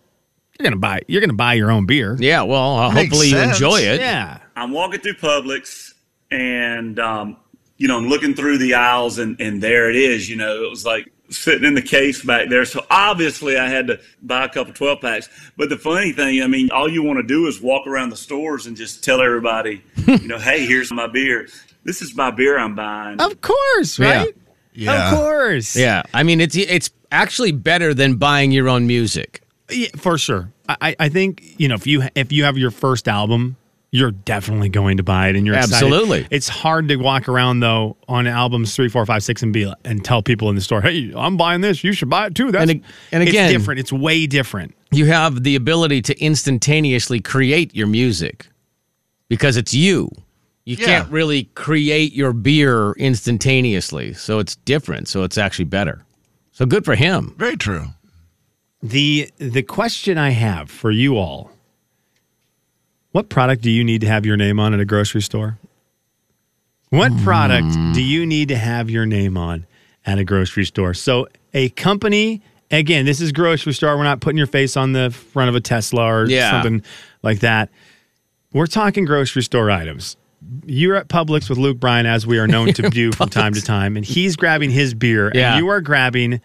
you're 0.60 0.64
gonna 0.64 0.76
buy 0.80 1.02
you're 1.08 1.22
gonna 1.22 1.34
buy 1.34 1.54
your 1.54 1.72
own 1.72 1.86
beer. 1.86 2.16
Yeah. 2.20 2.44
Well, 2.44 2.78
uh, 2.78 2.92
Makes 2.92 3.10
hopefully 3.10 3.28
you 3.30 3.36
sense. 3.38 3.58
enjoy 3.58 3.80
it. 3.82 4.00
Yeah. 4.00 4.40
I'm 4.56 4.72
walking 4.72 5.02
through 5.02 5.16
Publix 5.16 5.94
and, 6.32 7.00
um, 7.00 7.38
you 7.78 7.88
know, 7.88 7.98
I'm 7.98 8.08
looking 8.08 8.34
through 8.34 8.58
the 8.60 8.74
aisles 8.76 9.18
and, 9.20 9.40
and 9.42 9.62
there 9.62 9.90
it 9.90 9.96
is. 9.98 10.30
You 10.30 10.38
know, 10.38 10.64
it 10.64 10.70
was 10.70 10.86
like 10.86 11.12
sitting 11.30 11.66
in 11.66 11.74
the 11.74 11.82
case 11.82 12.24
back 12.24 12.50
there. 12.50 12.64
So 12.66 12.86
obviously 12.90 13.58
I 13.58 13.68
had 13.68 13.88
to 13.88 14.00
buy 14.22 14.46
a 14.46 14.50
couple 14.50 14.74
12 14.74 15.02
packs. 15.02 15.30
But 15.58 15.70
the 15.70 15.78
funny 15.78 16.14
thing, 16.14 16.42
I 16.42 16.48
mean, 16.48 16.70
all 16.72 16.90
you 16.90 17.04
want 17.04 17.18
to 17.18 17.24
do 17.24 17.48
is 17.48 17.62
walk 17.62 17.86
around 17.86 18.10
the 18.12 18.16
stores 18.18 18.66
and 18.66 18.78
just 18.78 19.04
tell 19.04 19.22
everybody, 19.22 19.84
you 20.08 20.28
know, 20.28 20.38
hey, 20.40 20.66
here's 20.66 20.92
my 20.92 21.08
beer. 21.08 21.48
This 21.84 22.02
is 22.02 22.16
my 22.16 22.32
beer 22.32 22.58
I'm 22.58 22.76
buying. 22.76 23.20
Of 23.20 23.42
course, 23.42 24.00
Yeah. 24.00 24.20
right? 24.24 24.36
Yeah. 24.74 25.12
Of 25.12 25.18
course. 25.20 25.76
Yeah. 25.76 26.04
I 26.14 26.24
mean, 26.24 26.42
it's 26.42 26.56
it's 26.56 26.90
actually 27.12 27.52
better 27.54 27.94
than 27.94 28.16
buying 28.16 28.52
your 28.52 28.68
own 28.70 28.88
music. 28.88 29.42
Yeah, 29.70 29.88
for 29.98 30.18
sure. 30.18 30.52
I, 30.70 30.78
I- 30.82 30.96
I 31.00 31.10
think 31.10 31.56
you 31.60 31.68
know 31.68 31.76
if 31.76 31.88
you 31.88 32.04
if 32.16 32.32
you 32.32 32.44
have 32.44 32.58
your 32.58 32.72
first 32.72 33.08
album, 33.08 33.56
you're 33.92 34.12
definitely 34.12 34.70
going 34.70 34.98
to 34.98 35.04
buy 35.04 35.30
it, 35.30 35.36
and 35.36 35.46
you're 35.46 35.56
excited. 35.56 35.74
Absolutely. 35.76 36.28
It's 36.32 36.48
hard 36.50 36.88
to 36.90 36.98
walk 36.98 37.28
around 37.30 37.62
though 37.62 37.98
on 38.08 38.28
albums 38.28 38.76
three, 38.76 38.90
four, 38.90 39.06
five, 39.06 39.24
six, 39.24 39.42
and 39.42 39.54
be 39.54 39.72
and 39.84 40.04
tell 40.04 40.22
people 40.22 40.50
in 40.50 40.56
the 40.56 40.62
store, 40.62 40.82
"Hey, 40.82 41.12
I'm 41.16 41.38
buying 41.38 41.62
this. 41.62 41.84
You 41.84 41.94
should 41.94 42.10
buy 42.10 42.28
it 42.28 42.36
too." 42.36 42.52
That's 42.52 42.70
And 42.72 42.82
and 43.12 43.24
again- 43.28 43.46
it's 43.46 43.54
different. 43.54 43.80
It's 43.80 43.92
way 43.94 44.28
different. 44.28 44.76
You 44.92 45.06
have 45.08 45.44
the 45.44 45.56
ability 45.56 46.02
to 46.04 46.20
instantaneously 46.24 47.20
create 47.20 47.76
your 47.76 47.88
music 47.88 48.48
because 49.30 49.58
it's 49.58 49.74
you. 49.74 50.10
You 50.66 50.78
Yeah. 50.80 50.86
can't 50.86 51.12
really 51.12 51.46
create 51.56 52.14
your 52.14 52.34
beer 52.34 52.94
instantaneously, 52.94 54.14
so 54.14 54.40
it's 54.40 54.56
different. 54.58 55.08
So 55.08 55.24
it's 55.24 55.38
actually 55.38 55.66
better. 55.66 56.04
So 56.52 56.66
good 56.66 56.86
for 56.86 56.96
him. 56.96 57.36
Very 57.38 57.58
true. 57.58 57.88
The 58.82 59.30
the 59.38 59.64
question 59.64 60.18
I 60.18 60.30
have 60.32 60.70
for 60.70 60.92
you 60.92 61.18
all: 61.18 61.52
What 63.12 63.30
product 63.30 63.62
do 63.62 63.72
you 63.72 63.84
need 63.84 64.02
to 64.02 64.08
have 64.08 64.26
your 64.26 64.38
name 64.38 64.60
on 64.60 64.74
at 64.74 64.80
a 64.80 64.86
grocery 64.86 65.22
store? 65.22 65.58
What 66.90 67.16
product 67.24 67.68
do 67.94 68.02
you 68.02 68.26
need 68.26 68.50
to 68.50 68.56
have 68.56 68.90
your 68.90 69.06
name 69.06 69.38
on 69.38 69.66
at 70.06 70.18
a 70.20 70.24
grocery 70.24 70.66
store? 70.66 70.94
So 70.94 71.28
a 71.54 71.70
company, 71.70 72.42
again, 72.72 73.06
this 73.06 73.20
is 73.20 73.32
grocery 73.32 73.74
store. 73.74 73.98
We're 73.98 74.04
not 74.04 74.22
putting 74.22 74.38
your 74.38 74.48
face 74.48 74.78
on 74.78 74.94
the 74.94 75.10
front 75.10 75.50
of 75.50 75.56
a 75.56 75.62
Tesla 75.62 76.04
or 76.06 76.26
Yeah. 76.30 76.52
something 76.52 76.84
like 77.24 77.40
that. 77.40 77.70
We're 78.54 78.68
talking 78.68 79.04
grocery 79.04 79.42
store 79.44 79.70
items. 79.72 80.16
You're 80.66 80.96
at 80.96 81.10
Publix 81.10 81.50
with 81.50 81.58
Luke 81.58 81.80
Bryan, 81.80 82.06
as 82.06 82.26
we 82.28 82.38
are 82.38 82.48
known 82.48 82.72
to 82.74 82.84
do 82.90 83.12
from 83.12 83.30
time 83.30 83.54
to 83.56 83.62
time, 83.62 83.98
and 83.98 84.06
he's 84.06 84.36
grabbing 84.38 84.70
his 84.70 84.94
beer, 84.94 85.32
Yeah. 85.34 85.54
and 85.56 85.60
you 85.60 85.70
are 85.70 85.82
grabbing 85.82 86.40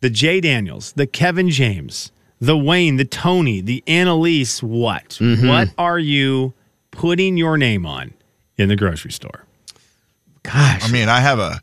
the 0.00 0.10
Jay 0.10 0.40
Daniels, 0.40 0.92
the 0.92 1.06
Kevin 1.06 1.50
James, 1.50 2.12
the 2.40 2.56
Wayne, 2.56 2.96
the 2.96 3.04
Tony, 3.04 3.60
the 3.60 3.82
Annalise. 3.86 4.62
What? 4.62 5.18
Mm-hmm. 5.20 5.48
What 5.48 5.68
are 5.78 5.98
you 5.98 6.52
putting 6.90 7.36
your 7.36 7.56
name 7.56 7.86
on 7.86 8.14
in 8.56 8.68
the 8.68 8.76
grocery 8.76 9.12
store? 9.12 9.44
Gosh. 10.42 10.88
I 10.88 10.92
mean, 10.92 11.08
I 11.08 11.20
have 11.20 11.38
a 11.38 11.60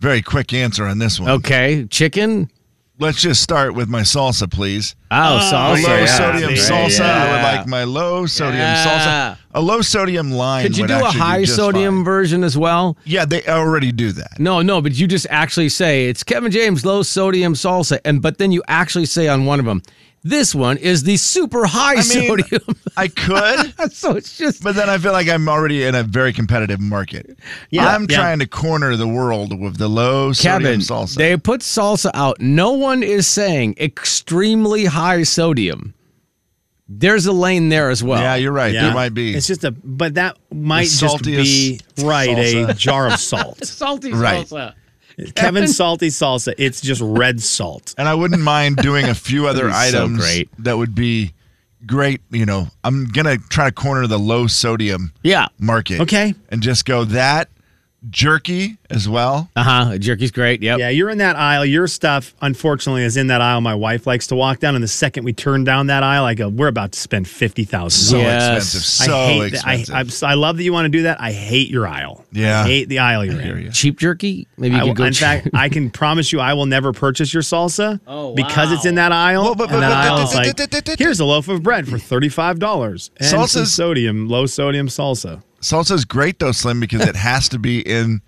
very 0.00 0.22
quick 0.22 0.52
answer 0.52 0.84
on 0.84 0.98
this 0.98 1.20
one. 1.20 1.30
okay. 1.30 1.86
Chicken. 1.90 2.50
Let's 2.98 3.20
just 3.20 3.42
start 3.42 3.74
with 3.74 3.88
my 3.88 4.02
salsa, 4.02 4.50
please. 4.50 4.94
Oh, 5.10 5.16
oh 5.16 5.36
A 5.36 5.40
salsa. 5.40 5.82
low 5.88 5.96
yeah. 5.96 6.06
sodium 6.06 6.56
See? 6.56 6.72
salsa. 6.72 7.00
I 7.00 7.32
would 7.32 7.42
like 7.58 7.66
my 7.66 7.84
low 7.84 8.26
sodium 8.26 8.60
Yeah. 8.60 9.34
salsa. 9.34 9.38
A 9.54 9.60
low 9.60 9.80
sodium 9.80 10.30
line. 10.30 10.62
Could 10.64 10.76
you 10.76 10.84
would 10.84 10.88
do 10.88 10.98
a 11.00 11.10
high 11.10 11.44
sodium 11.44 11.96
fine. 11.98 12.04
version 12.04 12.44
as 12.44 12.56
well? 12.56 12.96
Yeah, 13.04 13.24
they 13.24 13.42
already 13.46 13.92
do 13.92 14.12
that. 14.12 14.38
No, 14.38 14.60
no, 14.62 14.80
but 14.82 14.92
you 14.94 15.06
just 15.06 15.26
actually 15.30 15.70
say 15.70 16.06
it's 16.08 16.22
Kevin 16.22 16.52
James 16.52 16.84
low 16.84 17.02
sodium 17.02 17.54
salsa, 17.54 17.98
and 18.04 18.20
but 18.22 18.38
then 18.38 18.52
you 18.52 18.62
actually 18.68 19.06
say 19.06 19.26
on 19.26 19.46
one 19.46 19.58
of 19.58 19.64
them, 19.64 19.82
this 20.24 20.54
one 20.54 20.76
is 20.76 21.02
the 21.02 21.16
super 21.16 21.64
high 21.66 21.92
I 21.92 21.96
mean, 21.96 22.04
sodium. 22.04 22.62
I 22.96 23.08
could, 23.08 23.92
so 23.92 24.16
it's 24.16 24.36
just 24.38 24.62
but 24.62 24.74
then 24.74 24.88
I 24.88 24.98
feel 24.98 25.12
like 25.12 25.28
I'm 25.28 25.48
already 25.48 25.82
in 25.84 25.94
a 25.94 26.02
very 26.02 26.32
competitive 26.32 26.80
market. 26.80 27.36
Yeah, 27.70 27.88
I'm 27.88 28.06
yeah. 28.08 28.16
trying 28.16 28.38
to 28.38 28.46
corner 28.46 28.94
the 28.96 29.08
world 29.08 29.58
with 29.58 29.78
the 29.78 29.88
low 29.88 30.32
sodium 30.32 30.80
salsa. 30.80 31.16
They 31.16 31.36
put 31.36 31.60
salsa 31.60 32.10
out. 32.14 32.40
No 32.40 32.72
one 32.72 33.02
is 33.02 33.26
saying 33.26 33.76
extremely 33.80 34.84
high 34.84 35.24
sodium. 35.24 35.94
There's 36.88 37.26
a 37.26 37.32
lane 37.32 37.68
there 37.70 37.88
as 37.90 38.02
well. 38.02 38.20
yeah, 38.20 38.34
you're 38.34 38.52
right. 38.52 38.72
There 38.72 38.92
might 38.92 39.14
be. 39.14 39.34
It's 39.34 39.46
just 39.46 39.64
a, 39.64 39.70
but 39.70 40.14
that 40.14 40.36
might 40.52 40.88
just 40.88 41.24
be 41.24 41.80
right 42.02 42.28
a 42.38 42.74
jar 42.74 43.08
of 43.08 43.18
salt. 43.18 43.64
salty 43.64 44.12
Right. 44.12 44.46
salsa. 44.46 44.74
Kevin 45.34 45.68
salty 45.68 46.08
salsa. 46.08 46.54
It's 46.58 46.80
just 46.80 47.00
red 47.04 47.40
salt. 47.40 47.94
and 47.98 48.08
I 48.08 48.14
wouldn't 48.14 48.42
mind 48.42 48.76
doing 48.76 49.06
a 49.08 49.14
few 49.14 49.46
other 49.48 49.68
That'd 49.68 49.92
so 49.92 49.98
items 50.04 50.18
great. 50.20 50.48
that 50.58 50.76
would 50.76 50.94
be 50.94 51.32
great. 51.86 52.20
You 52.30 52.46
know, 52.46 52.68
I'm 52.84 53.06
gonna 53.06 53.38
try 53.38 53.66
to 53.66 53.72
corner 53.72 54.06
the 54.06 54.18
low 54.18 54.46
sodium 54.46 55.12
Yeah. 55.22 55.48
market. 55.58 56.00
Okay. 56.00 56.34
and 56.50 56.62
just 56.62 56.84
go 56.84 57.04
that 57.06 57.48
jerky 58.10 58.76
as 58.90 59.08
well. 59.08 59.48
Uh 59.56 59.62
huh. 59.62 59.98
Jerky's 59.98 60.30
great. 60.30 60.62
Yep. 60.62 60.78
Yeah, 60.78 60.88
you're 60.88 61.10
in 61.10 61.18
that 61.18 61.36
aisle. 61.36 61.64
Your 61.64 61.86
stuff, 61.86 62.34
unfortunately, 62.42 63.02
is 63.04 63.16
in 63.16 63.28
that 63.28 63.40
aisle 63.40 63.60
my 63.60 63.74
wife 63.74 64.06
likes 64.06 64.26
to 64.28 64.34
walk 64.34 64.58
down. 64.58 64.74
And 64.74 64.82
the 64.84 64.88
second 64.88 65.24
we 65.24 65.32
turn 65.32 65.64
down 65.64 65.86
that 65.86 66.02
aisle, 66.02 66.24
I 66.24 66.34
go, 66.34 66.48
"We're 66.48 66.68
about 66.68 66.92
to 66.92 66.98
spend 67.00 67.28
fifty 67.28 67.64
thousand 67.64 68.00
So 68.10 68.16
Yes. 68.18 68.74
expensive. 68.74 68.82
So 68.84 69.16
I 69.16 69.26
hate 69.26 69.52
expensive. 69.54 69.86
That. 69.88 69.94
I, 69.96 70.00
I'm, 70.00 70.30
I 70.30 70.34
love 70.34 70.56
that 70.56 70.64
you 70.64 70.72
want 70.72 70.86
to 70.86 70.90
do 70.90 71.02
that. 71.02 71.20
I 71.20 71.32
hate 71.32 71.68
your 71.70 71.86
aisle. 71.86 72.24
Yeah. 72.32 72.62
I 72.62 72.66
hate 72.66 72.88
the 72.88 72.98
aisle 73.00 73.24
you're 73.24 73.40
in. 73.40 73.62
you. 73.62 73.70
Cheap 73.70 73.98
jerky. 73.98 74.46
Maybe 74.56 74.74
you 74.74 74.80
I 74.80 74.84
could 74.84 74.88
will- 74.88 74.94
go. 74.94 75.04
in 75.04 75.12
cheap. 75.12 75.20
fact, 75.20 75.48
I 75.54 75.68
can 75.68 75.90
promise 75.90 76.32
you, 76.32 76.40
I 76.40 76.54
will 76.54 76.66
never 76.66 76.92
purchase 76.92 77.32
your 77.32 77.42
salsa 77.42 78.00
Oh, 78.06 78.34
because 78.34 78.72
it's 78.72 78.84
in 78.86 78.96
that 78.96 79.12
aisle. 79.12 79.42
Well, 79.44 79.54
but- 79.54 79.70
but- 79.70 79.80
that 79.80 79.88
but- 80.08 80.66
aisle 80.68 80.84
like, 80.88 80.98
here's 80.98 81.20
a 81.20 81.24
loaf 81.24 81.48
of 81.48 81.62
bread 81.62 81.88
for 81.88 81.98
thirty-five 81.98 82.58
dollars 82.58 83.10
and 83.18 83.48
some 83.48 83.66
sodium, 83.66 84.28
low 84.28 84.46
sodium 84.46 84.88
salsa. 84.88 85.42
Salsa's 85.62 86.04
great 86.04 86.38
though, 86.38 86.52
Slim, 86.52 86.80
because 86.80 87.00
it 87.06 87.16
has 87.30 87.48
to 87.50 87.58
be 87.58 87.80
in 87.80 88.20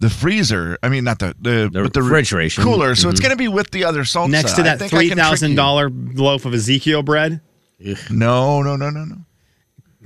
the 0.00 0.10
freezer. 0.10 0.76
I 0.82 0.88
mean, 0.88 1.04
not 1.04 1.18
the 1.20 1.34
the, 1.40 1.70
The 1.72 1.82
but 1.84 1.94
the 1.94 2.02
refrigeration. 2.02 2.64
cooler. 2.64 2.94
So 2.94 3.08
it's 3.08 3.20
mm-hmm. 3.20 3.28
going 3.28 3.36
to 3.38 3.42
be 3.42 3.48
with 3.48 3.70
the 3.70 3.84
other 3.84 4.02
salsa. 4.02 4.30
Next 4.30 4.54
to 4.54 4.62
that 4.64 4.78
think 4.78 4.92
I 4.92 4.96
three 4.96 5.08
can 5.08 5.16
trick 5.18 5.26
thousand 5.26 5.50
you. 5.52 5.56
dollar 5.56 5.88
loaf 5.90 6.44
of 6.44 6.54
Ezekiel 6.54 7.02
bread. 7.02 7.40
No, 8.10 8.62
no, 8.62 8.76
no, 8.76 8.90
no, 8.90 9.04
no. 9.04 9.16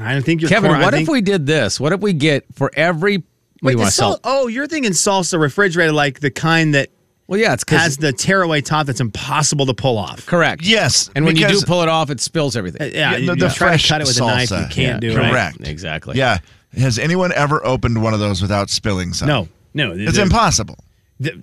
I 0.01 0.12
don't 0.12 0.23
think 0.25 0.40
you're 0.40 0.49
Kevin, 0.51 0.71
cor- 0.73 0.81
what 0.81 0.94
think- 0.94 1.09
if 1.09 1.12
we 1.12 1.21
did 1.21 1.47
this? 1.47 1.81
What 1.81 1.92
if 1.92 2.01
we 2.01 2.12
get 2.12 2.44
for 2.55 2.71
every? 2.75 3.16
What 3.61 3.71
do 3.71 3.71
you 3.71 3.77
the 3.77 3.77
want 3.83 3.90
to 3.90 3.97
sell? 3.97 4.11
sal- 4.12 4.21
Oh, 4.25 4.47
you're 4.47 4.66
thinking 4.68 4.92
salsa 4.92 5.40
refrigerated, 5.40 5.94
like 5.94 6.21
the 6.21 6.31
kind 6.31 6.75
that 6.75 6.90
Well, 7.29 7.38
yeah, 7.38 7.53
it's 7.53 7.64
has 7.69 7.99
the 7.99 8.12
tearaway 8.12 8.62
top 8.62 8.87
that's 8.87 9.01
impossible 9.01 9.67
to 9.67 9.75
pull 9.75 9.99
off. 9.99 10.25
correct. 10.27 10.62
Yes, 10.64 11.11
and 11.14 11.25
when 11.27 11.37
you 11.37 11.43
do 11.43 11.49
because- 11.49 11.64
pull 11.64 11.83
it 11.83 11.88
off, 11.88 12.09
it 12.11 12.21
spills 12.21 12.57
everything. 12.57 12.81
Uh, 12.83 12.85
Yeah, 12.87 12.93
Yeah, 13.12 13.17
you, 13.19 13.27
the- 13.27 13.33
you 13.35 13.41
the 13.41 13.49
try 13.51 13.69
fresh 13.69 13.83
to 13.83 13.88
cut 13.91 14.01
it 14.01 14.07
with 14.07 14.17
a 14.17 14.21
knife. 14.27 14.51
You 14.51 14.57
can't 14.57 14.77
Yeah, 14.77 14.99
do 14.99 15.11
it. 15.11 15.14
correct. 15.31 15.59
Exactly. 15.61 16.17
Yeah. 16.17 16.38
Has 16.77 16.99
anyone 16.99 17.33
ever 17.33 17.64
opened 17.67 18.03
one 18.03 18.14
of 18.14 18.21
those 18.21 18.41
without 18.43 18.71
spilling 18.71 19.12
some? 19.12 19.29
No, 19.29 19.49
no, 19.75 19.93
It's 19.95 20.17
the- 20.17 20.23
impossible. 20.23 20.79
the- 21.21 21.38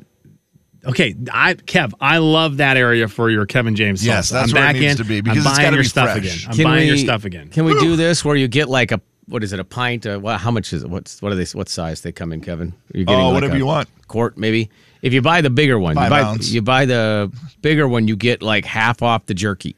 Okay, 0.87 1.15
I 1.31 1.55
Kev, 1.55 1.93
I 1.99 2.19
love 2.19 2.57
that 2.57 2.77
area 2.77 3.07
for 3.07 3.31
your 3.31 3.45
Kevin 3.47 3.75
James. 3.75 4.05
Yes, 4.05 4.27
salsa. 4.27 4.31
that's 4.33 4.49
I'm 4.51 4.53
where 4.55 4.63
it 4.63 4.67
back 4.73 4.75
needs 4.81 4.91
in. 4.91 4.97
to 4.97 5.03
be, 5.03 5.21
because 5.21 5.37
I'm 5.45 5.51
it's 5.51 5.57
buying 5.57 5.65
gotta 5.65 5.75
your 5.77 5.83
be 5.83 5.87
stuff 5.89 6.11
fresh. 6.11 6.45
again. 6.45 6.51
I'm 6.59 6.63
buying 6.63 6.87
your 6.87 6.97
stuff 6.97 7.25
again. 7.25 7.49
Can 7.49 7.65
we 7.65 7.73
do 7.79 7.95
this 7.95 8.23
where 8.25 8.35
you 8.35 8.47
get 8.47 8.69
like 8.69 8.91
a 8.91 9.01
what 9.27 9.43
is 9.43 9.51
it? 9.53 9.59
A 9.59 9.63
pint? 9.63 10.05
Uh, 10.05 10.19
well, 10.21 10.37
how 10.37 10.51
much 10.51 10.71
is 10.73 10.83
it? 10.83 10.89
What's 10.91 11.23
what 11.23 11.31
are 11.31 11.35
they? 11.35 11.45
What 11.53 11.69
size 11.69 12.01
they 12.01 12.11
come 12.11 12.31
in, 12.31 12.41
Kevin? 12.41 12.73
Are 12.93 12.99
you 12.99 13.05
Oh, 13.07 13.13
like 13.29 13.33
whatever 13.33 13.55
a 13.55 13.57
you 13.57 13.65
want. 13.65 13.89
Quart, 14.07 14.37
maybe. 14.37 14.69
If 15.05 15.13
you 15.13 15.21
buy 15.21 15.41
the 15.41 15.49
bigger 15.51 15.77
one, 15.77 15.91
you 15.95 16.09
buy, 16.09 16.21
ounce. 16.21 16.49
you 16.51 16.61
buy 16.63 16.85
the 16.85 17.31
bigger 17.61 17.87
one, 17.87 18.07
you 18.07 18.15
get 18.15 18.41
like 18.41 18.65
half 18.65 19.03
off 19.03 19.27
the 19.27 19.33
jerky. 19.35 19.75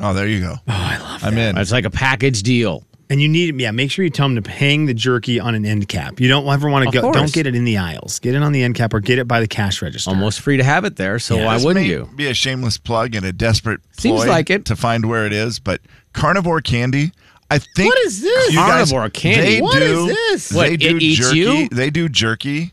Oh, 0.00 0.14
there 0.14 0.26
you 0.26 0.40
go. 0.40 0.54
Oh, 0.54 0.60
I 0.66 0.96
love 0.98 1.22
it. 1.22 1.26
I'm 1.26 1.36
in. 1.38 1.58
It's 1.58 1.70
like 1.72 1.84
a 1.84 1.90
package 1.90 2.42
deal. 2.42 2.82
And 3.10 3.20
you 3.20 3.28
need, 3.28 3.60
yeah, 3.60 3.70
make 3.72 3.90
sure 3.90 4.02
you 4.02 4.10
tell 4.10 4.26
them 4.26 4.42
to 4.42 4.50
hang 4.50 4.86
the 4.86 4.94
jerky 4.94 5.38
on 5.38 5.54
an 5.54 5.66
end 5.66 5.86
cap. 5.88 6.18
You 6.18 6.28
don't 6.28 6.46
ever 6.48 6.70
want 6.70 6.84
to 6.84 6.88
Of 6.88 6.94
go. 6.94 7.00
course. 7.02 7.16
Don't 7.16 7.32
get 7.32 7.46
it 7.46 7.54
in 7.54 7.64
the 7.64 7.76
aisles. 7.76 8.18
Get 8.18 8.34
it 8.34 8.42
on 8.42 8.52
the 8.52 8.62
end 8.62 8.74
cap 8.74 8.94
or 8.94 9.00
get 9.00 9.18
it 9.18 9.28
by 9.28 9.40
the 9.40 9.46
cash 9.46 9.82
register. 9.82 10.08
Almost 10.08 10.40
free 10.40 10.56
to 10.56 10.64
have 10.64 10.86
it 10.86 10.96
there. 10.96 11.18
So 11.18 11.36
Yeah. 11.36 11.44
why 11.44 11.54
This 11.56 11.64
wouldn't 11.66 11.84
may 11.84 11.90
you? 11.92 12.08
Be 12.16 12.28
a 12.28 12.34
shameless 12.34 12.78
plug 12.78 13.14
and 13.14 13.26
a 13.26 13.32
desperate 13.32 13.80
Seems 13.98 14.22
ploy 14.22 14.28
like 14.30 14.48
it. 14.48 14.64
to 14.64 14.74
find 14.76 15.04
where 15.04 15.26
it 15.26 15.34
is, 15.34 15.58
but 15.58 15.82
carnivore 16.14 16.62
candy. 16.62 17.12
I 17.50 17.58
think 17.58 17.94
What 17.94 17.98
is 18.06 18.22
this? 18.22 18.50
you 18.52 18.56
guys- 18.56 18.90
Carnivore 18.90 19.10
candy? 19.10 19.42
They 19.56 19.60
What 19.60 19.82
is 19.82 19.98
do, 19.98 20.06
this? 20.06 20.48
They 20.48 20.56
What, 20.56 20.68
it 20.70 20.76
do 20.80 20.96
eats 20.98 21.20
jerky. 21.20 21.38
you? 21.38 21.68
They 21.70 21.90
do 21.90 22.08
jerky, 22.08 22.72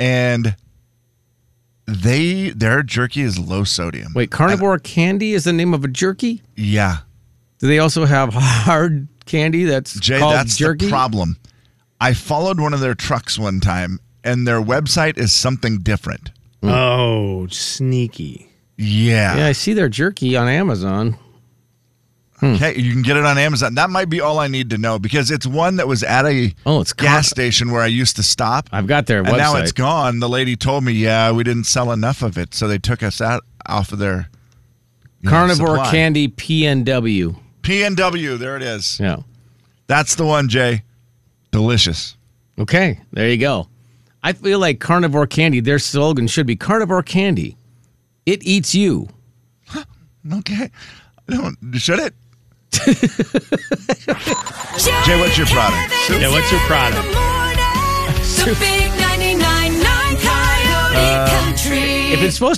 and 0.00 0.56
they 1.86 2.50
their 2.50 2.82
jerky 2.82 3.22
is 3.22 3.38
low 3.38 3.64
sodium. 3.64 4.12
Wait, 4.14 4.30
carnivore 4.30 4.78
candy 4.78 5.32
is 5.34 5.44
the 5.44 5.52
name 5.52 5.74
of 5.74 5.84
a 5.84 5.88
jerky? 5.88 6.42
Yeah, 6.56 6.98
Do 7.58 7.66
they 7.66 7.78
also 7.78 8.04
have 8.04 8.32
hard 8.36 9.08
candy 9.26 9.64
that's 9.64 9.98
Jay, 10.00 10.18
called 10.18 10.34
that's 10.34 10.56
jerky? 10.56 10.86
the 10.86 10.90
problem. 10.90 11.36
I 12.00 12.14
followed 12.14 12.58
one 12.60 12.74
of 12.74 12.80
their 12.80 12.94
trucks 12.94 13.38
one 13.38 13.60
time, 13.60 14.00
and 14.24 14.46
their 14.46 14.60
website 14.60 15.18
is 15.18 15.32
something 15.32 15.78
different. 15.78 16.30
Oh, 16.64 17.46
sneaky. 17.48 18.48
Yeah. 18.76 19.36
Yeah, 19.36 19.46
I 19.46 19.52
see 19.52 19.72
their 19.72 19.88
jerky 19.88 20.36
on 20.36 20.48
Amazon. 20.48 21.16
Hmm. 22.42 22.54
Okay, 22.54 22.76
you 22.76 22.92
can 22.92 23.02
get 23.02 23.16
it 23.16 23.24
on 23.24 23.38
Amazon. 23.38 23.76
That 23.76 23.88
might 23.88 24.08
be 24.08 24.20
all 24.20 24.40
I 24.40 24.48
need 24.48 24.70
to 24.70 24.78
know 24.78 24.98
because 24.98 25.30
it's 25.30 25.46
one 25.46 25.76
that 25.76 25.86
was 25.86 26.02
at 26.02 26.26
a 26.26 26.52
Oh, 26.66 26.80
it's 26.80 26.92
gas 26.92 27.28
station 27.28 27.70
where 27.70 27.82
I 27.82 27.86
used 27.86 28.16
to 28.16 28.24
stop. 28.24 28.68
I've 28.72 28.88
got 28.88 29.06
their 29.06 29.20
and 29.20 29.28
website. 29.28 29.36
now 29.38 29.56
it's 29.56 29.70
gone. 29.70 30.18
The 30.18 30.28
lady 30.28 30.56
told 30.56 30.82
me, 30.82 30.90
yeah, 30.92 31.30
we 31.30 31.44
didn't 31.44 31.64
sell 31.64 31.92
enough 31.92 32.20
of 32.20 32.36
it, 32.36 32.52
so 32.52 32.66
they 32.66 32.78
took 32.78 33.00
us 33.04 33.20
out 33.20 33.44
off 33.66 33.92
of 33.92 34.00
their 34.00 34.28
you 35.20 35.26
know, 35.26 35.30
Carnivore 35.30 35.84
candy 35.84 36.26
PNW. 36.26 37.36
PNW. 37.62 38.38
There 38.38 38.56
it 38.56 38.62
is. 38.64 38.98
Yeah. 38.98 39.18
That's 39.86 40.16
the 40.16 40.26
one, 40.26 40.48
Jay. 40.48 40.82
Delicious. 41.52 42.16
Okay, 42.58 42.98
there 43.12 43.28
you 43.28 43.38
go. 43.38 43.68
I 44.24 44.32
feel 44.32 44.58
like 44.58 44.80
carnivore 44.80 45.28
candy, 45.28 45.60
their 45.60 45.78
slogan 45.78 46.26
should 46.26 46.46
be 46.48 46.56
carnivore 46.56 47.04
candy. 47.04 47.56
It 48.26 48.42
eats 48.42 48.74
you. 48.74 49.08
Okay. 50.32 50.70
Don't, 51.28 51.56
should 51.74 51.98
it? 51.98 52.14
Jay, 55.04 55.20
what's 55.20 55.36
your 55.36 55.46
product? 55.46 55.92
Yeah, 56.08 56.30
what's 56.30 56.50
your 56.50 56.60
product? 56.62 57.06
The 58.42 58.56
big 58.58 58.90
99.9 58.92 59.84
Coyote 60.18 60.96
uh, 60.96 61.28
Country. 61.28 62.12
If 62.12 62.22
it's 62.22 62.34
supposed 62.34 62.50